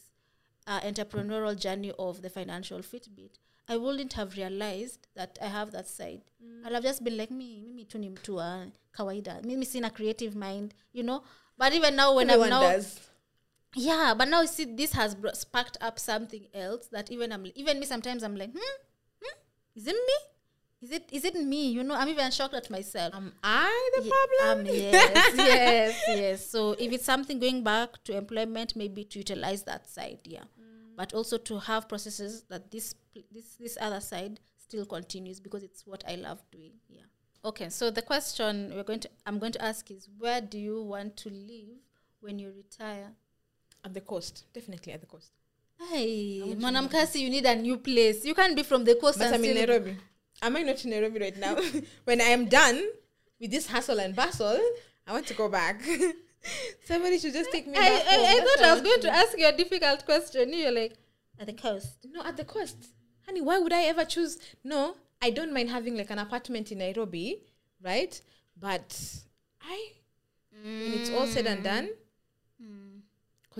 [0.66, 3.30] uh, entrepreneurial journey of the financial fitbit
[3.68, 6.20] i wouldn't have realized that i have that side.
[6.64, 9.42] I'll have just been like me mimi tu ni mtu wa kawaida.
[9.42, 11.22] Mimi sina creative mind you know?
[11.58, 13.00] But even now when Everyone i'm now does.
[13.74, 17.78] Yeah but now you see this has sparked up something else that even i'm even
[17.78, 18.58] me sometimes i'm like hmm,
[19.22, 19.38] hmm?
[19.76, 20.14] Is it me?
[20.82, 21.70] Is it is it me?
[21.70, 23.14] You know i'm even shocked at myself.
[23.14, 24.58] Am I the Ye- problem?
[24.60, 26.46] um, yes yes yes.
[26.50, 30.44] So if it's something going back to employment maybe to utilize that side yeah.
[30.96, 32.94] But also to have processes that this
[33.32, 37.02] this this other side still continues because it's what i love doing yeah.
[37.44, 40.82] Okay so the question we're going to i'm going to ask is where do you
[40.82, 41.78] want to live
[42.20, 43.12] when you retire
[43.84, 45.30] At the coast, definitely at the coast.
[45.88, 48.24] Hey, Mwanamkasi, you need a new place.
[48.24, 49.96] You can't be from the coast But I'm in Nairobi.
[50.42, 51.56] Am I not in Nairobi right now?
[52.04, 52.82] when I am done
[53.40, 54.60] with this hustle and bustle,
[55.06, 55.82] I want to go back.
[56.84, 58.06] Somebody should just take me I, back.
[58.06, 58.26] I, home.
[58.26, 59.08] I That's thought I was going do.
[59.08, 60.52] to ask you a difficult question.
[60.52, 60.94] You're like,
[61.38, 62.06] at the coast.
[62.12, 62.76] No, at the coast.
[63.26, 64.38] Honey, why would I ever choose?
[64.62, 67.42] No, I don't mind having like an apartment in Nairobi,
[67.82, 68.20] right?
[68.58, 68.98] But
[69.62, 69.92] I,
[70.62, 71.64] when it's all said and mm.
[71.64, 71.88] done,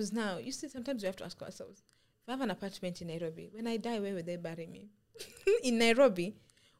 [0.01, 1.83] because now, you see, sometimes we have to ask ourselves
[2.23, 4.89] if I have an apartment in Nairobi, when I die, where will they bury me?
[5.63, 6.33] in Nairobi,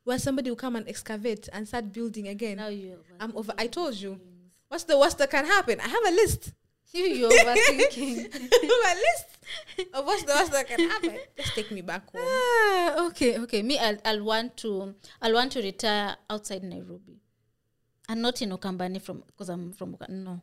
[0.04, 2.58] where somebody will come and excavate and start building again.
[2.58, 3.54] Now you're I'm over.
[3.60, 4.20] I told you.
[4.70, 5.80] What's the worst that can happen?
[5.80, 6.54] I have a list.
[6.94, 8.36] You, you're overthinking.
[8.36, 11.20] a list of what's the worst that can happen.
[11.38, 12.22] Just take me back home.
[12.22, 13.62] ah, okay, okay.
[13.62, 17.22] Me, I'll, I'll want to, I'll want to retire outside Nairobi,
[18.10, 20.42] and not in Ukambani from because I'm from no.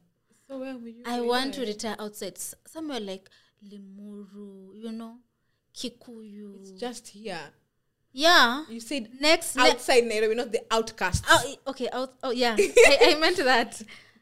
[0.48, 1.02] So where will you?
[1.06, 3.28] I want to retire outside somewhere like
[3.62, 5.16] Limuru, you know,
[5.74, 6.60] Kikuyu.
[6.60, 7.38] It's just here.
[8.12, 8.64] yeah.
[8.68, 11.26] You said Next, ne- outside Nairobi, not the outcasts.
[11.30, 11.88] Oh, okay.
[11.92, 12.14] Out.
[12.22, 12.56] Oh, yeah.
[12.58, 13.72] I, I meant that.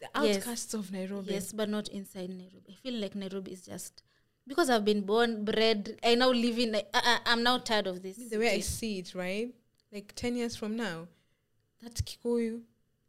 [0.00, 0.36] the yes.
[0.38, 1.32] outcasts of Nairobi.
[1.34, 2.70] Yes, but not inside Nairobi.
[2.70, 4.02] I feel like Nairobi is just
[4.48, 5.98] because I've been born, bred.
[6.04, 6.74] I now live in.
[6.74, 8.16] I, I, I'm now tired of this.
[8.16, 9.54] The way I see it, right?
[9.92, 11.06] Like 10 years from now,
[11.82, 12.60] that Kikuyu,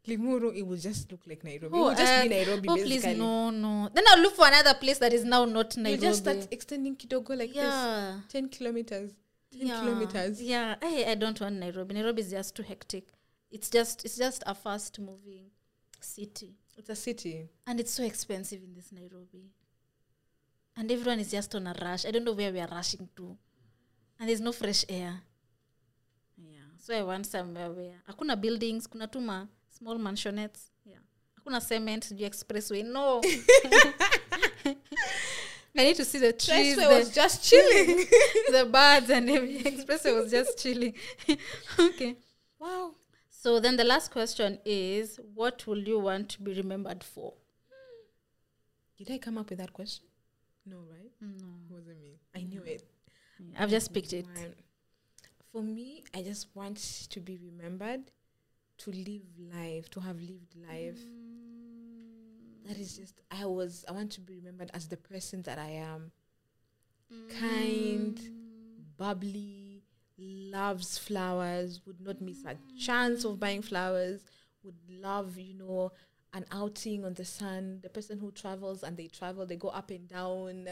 [0.06, 1.76] Limuru, it will just look like Nairobi.
[1.76, 2.98] it will just uh, be Nairobi, oh, basically.
[3.00, 3.90] please, no, no.
[3.92, 7.36] Then I'll look for another place that is now not You just start extending Kidogo
[7.36, 8.32] like yeah, this.
[8.32, 9.12] 10 kilometers.
[9.52, 10.42] 10 yeah, kilometers.
[10.42, 11.94] Yeah, I, I don't want Nairobi.
[11.94, 13.08] Nairobi is just too hectic.
[13.50, 15.50] It's just, it's just a fast moving
[16.00, 16.54] city.
[16.76, 17.48] It's a city.
[17.66, 19.50] And it's so expensive in this Nairobi.
[20.76, 22.06] And everyone is just on a rush.
[22.06, 23.36] I don't know where we are rushing to.
[24.20, 25.20] And there's no fresh air.
[26.36, 26.58] Yeah.
[26.78, 30.70] So I want somewhere where hakuna buildings, kuna tuma small mansionettes.
[30.84, 30.98] Yeah.
[31.36, 32.82] Hakuna cement, sijui expressway.
[32.84, 33.20] No.
[35.76, 38.06] I need to see the trees, Expressway was just chilling.
[38.50, 39.78] the birds and everything.
[39.78, 40.94] Expressway was just chilling.
[41.78, 42.16] okay.
[42.58, 42.94] wow.
[43.30, 47.34] So then the last question is what will you want to be remembered for?
[48.96, 50.06] Did I come up with that question?
[50.66, 51.12] No, right?
[51.20, 51.46] No.
[51.68, 52.18] It wasn't me.
[52.34, 52.82] I knew it.
[53.56, 54.26] I've just picked it.
[55.52, 56.78] For me, I just want
[57.10, 58.10] to be remembered
[58.78, 59.22] to live
[59.52, 60.98] life, to have lived life.
[60.98, 62.68] Mm.
[62.68, 65.70] That is just I was I want to be remembered as the person that I
[65.70, 66.12] am.
[67.12, 67.40] Mm.
[67.40, 68.30] Kind,
[68.96, 69.82] bubbly,
[70.18, 72.78] loves flowers, would not miss a mm.
[72.78, 74.20] chance of buying flowers,
[74.62, 75.92] would love, you know,
[76.34, 79.90] an outing on the sun, the person who travels and they travel, they go up
[79.90, 80.68] and down,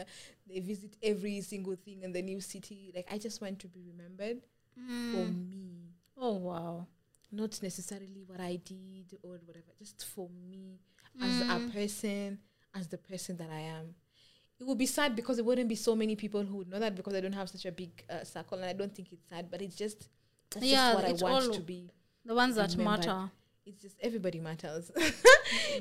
[0.47, 2.91] they visit every single thing in the new city.
[2.95, 4.41] Like I just want to be remembered
[4.75, 5.95] for me.
[6.15, 6.87] Oh wow.
[7.31, 10.79] Not necessarily what I did or whatever, just for me
[11.21, 12.39] as a person,
[12.73, 13.95] as the person that I am.
[14.59, 16.95] it would be sad because there wouldn't be so many people who would know that
[16.95, 19.51] because I don't have such a big uh, circle, and I don't think it's sad,
[19.51, 20.09] but it's just
[20.51, 21.91] that's Yeah, just what I want to be.
[22.25, 23.05] The ones that Remembered.
[23.07, 23.31] matter.
[23.65, 24.89] It's just everybody matters.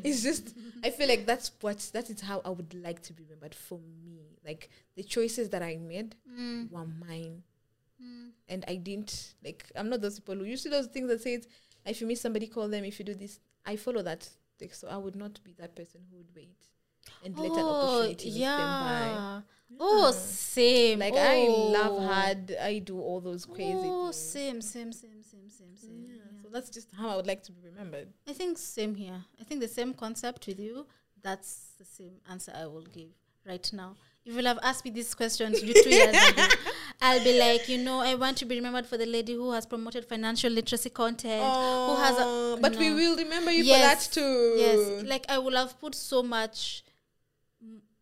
[0.05, 3.23] it's just I feel like that's what that is how I would like to be
[3.25, 4.39] remembered for me.
[4.45, 6.71] Like the choices that I made Mm.
[6.73, 7.43] were mine.
[8.03, 8.31] Mm.
[8.49, 11.49] and I didn't like I'm not those people who you see those things that says
[11.87, 14.29] if you miss somebody call them if you do this I follow that
[14.61, 16.57] like, so I would not be that person who would wait
[17.25, 19.41] and let an Oh, opportunity them yeah.
[19.81, 20.99] Oh, same.
[20.99, 21.71] like I Oh.
[21.73, 26.05] love hard I do all those crazy Oh, things same, same, same, same, same, same.
[26.09, 26.15] yeah.
[26.17, 26.43] Yeah.
[26.43, 29.25] so that's just how I would like to be remembered I think same here.
[29.41, 30.87] I think the same concept with you.
[31.23, 33.11] That's the same answer I will give
[33.47, 33.97] right now.
[34.27, 36.43] If you'll have asked me these questions two years ago,
[37.01, 39.65] I'll be like, you know, I want to be remembered for the lady who has
[39.67, 41.55] promoted financial literacy content,
[41.87, 45.27] who has a Oh, but we will remember you Yes, for that too Yes, like
[45.29, 46.83] I will have put so much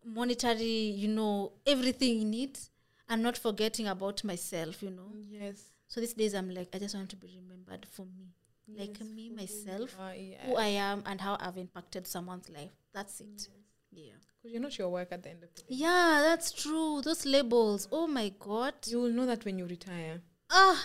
[0.03, 0.65] monetary,
[1.03, 2.69] you know, everything in it.
[3.07, 5.11] I'm not forgetting about myself, you know.
[5.29, 8.33] yes So these days I'm like, I just want to be remembered for me,
[8.77, 10.39] like Yes, me, for who myself, are, yes.
[10.45, 12.71] who I am, and how I've impacted someone's life.
[12.93, 13.47] That's it.
[13.95, 14.11] Yeah.
[14.37, 17.01] because you're not your work at the end of the day Yeah, that's true.
[17.01, 17.87] Those labels.
[17.91, 18.73] Oh my god.
[18.87, 20.21] you will know that when you retire
[20.51, 20.83] Ah,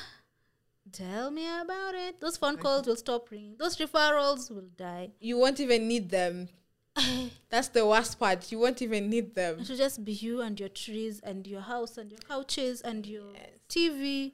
[0.93, 2.21] tell me about it.
[2.21, 3.57] Those phone calls will stop ringing.
[3.59, 5.11] Those referrals will die.
[5.21, 6.49] you won't even need them
[7.51, 8.51] That's the worst part.
[8.51, 9.61] You won't even need them.
[9.61, 13.07] It should just be you and your trees and your house and your couches and
[13.07, 13.51] your Yes.
[13.69, 14.33] TV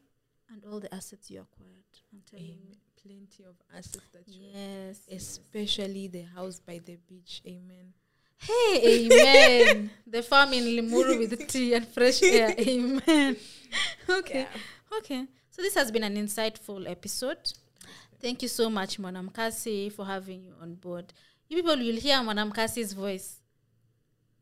[0.51, 1.85] and all the assets you acquired.
[2.13, 2.77] I'm telling Amen.
[3.05, 4.47] Plenty of assets that you.
[4.47, 5.01] you Yes.
[5.07, 5.23] yes.
[5.23, 7.43] especially the house by the beach.
[7.47, 7.93] Amen.
[8.39, 9.91] Hey, amen.
[10.07, 12.55] the farm in Limuru with tea and fresh air.
[12.59, 13.37] Amen.
[14.09, 14.41] Okay.
[14.41, 14.99] Yeah.
[14.99, 15.25] Okay.
[15.51, 17.39] So this has been an insightful episode.
[18.23, 21.13] Thank you so much, Monam Kasi, for having you on board.
[21.49, 23.41] You people will hear madam Kasi's voice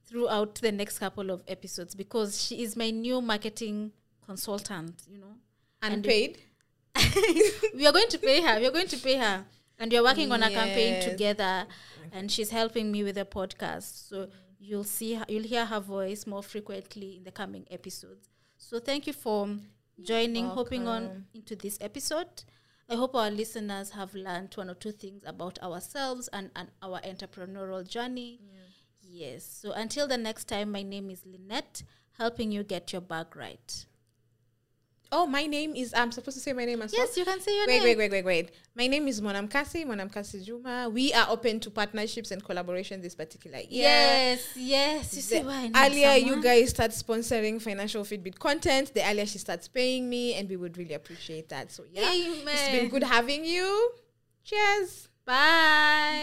[0.07, 3.93] throughout the next couple of episodes because she is my new marketing
[4.25, 5.35] consultant, you know.
[5.83, 6.39] And- Unpaid.
[7.75, 8.61] we are going to pay her.
[8.61, 9.45] We are going to pay her.
[9.79, 11.67] And you're working on a campaign together
[12.13, 14.09] and she's helping me with the podcast.
[14.09, 18.29] So you'll see her, you'll hear her voice more frequently in the coming episodes.
[18.57, 19.49] So thank you for
[20.03, 22.45] joining, hopping on into this episode.
[22.89, 27.01] I hope our listeners have learned one or two things about ourselves and, and our
[27.01, 28.41] entrepreneurial journey.
[29.03, 29.45] Yes.
[29.45, 31.83] So until the next time, my name is Lynette,
[32.19, 33.87] helping you get your bag right.
[35.17, 35.95] Oh, my name is.
[35.97, 37.07] I'm supposed to say my name as well.
[37.07, 37.85] Yes, you can say your Wait, name.
[37.85, 38.47] wait, wait, wait, wait.
[38.47, 38.51] Wait.
[38.75, 40.89] My name is Mwanamkasi, Monam Kasi Juma.
[40.93, 43.69] We are open to partnerships and collaboration this particular year.
[43.71, 45.15] Yes, yes.
[45.15, 49.09] You see The why I need earlier you guys start sponsoring financial Fitbit content, the
[49.09, 51.71] earlier she starts paying me, and we would really appreciate that.
[51.71, 53.93] So yeah, it's been good having you.
[54.43, 55.09] Cheers.
[55.25, 56.23] Bye.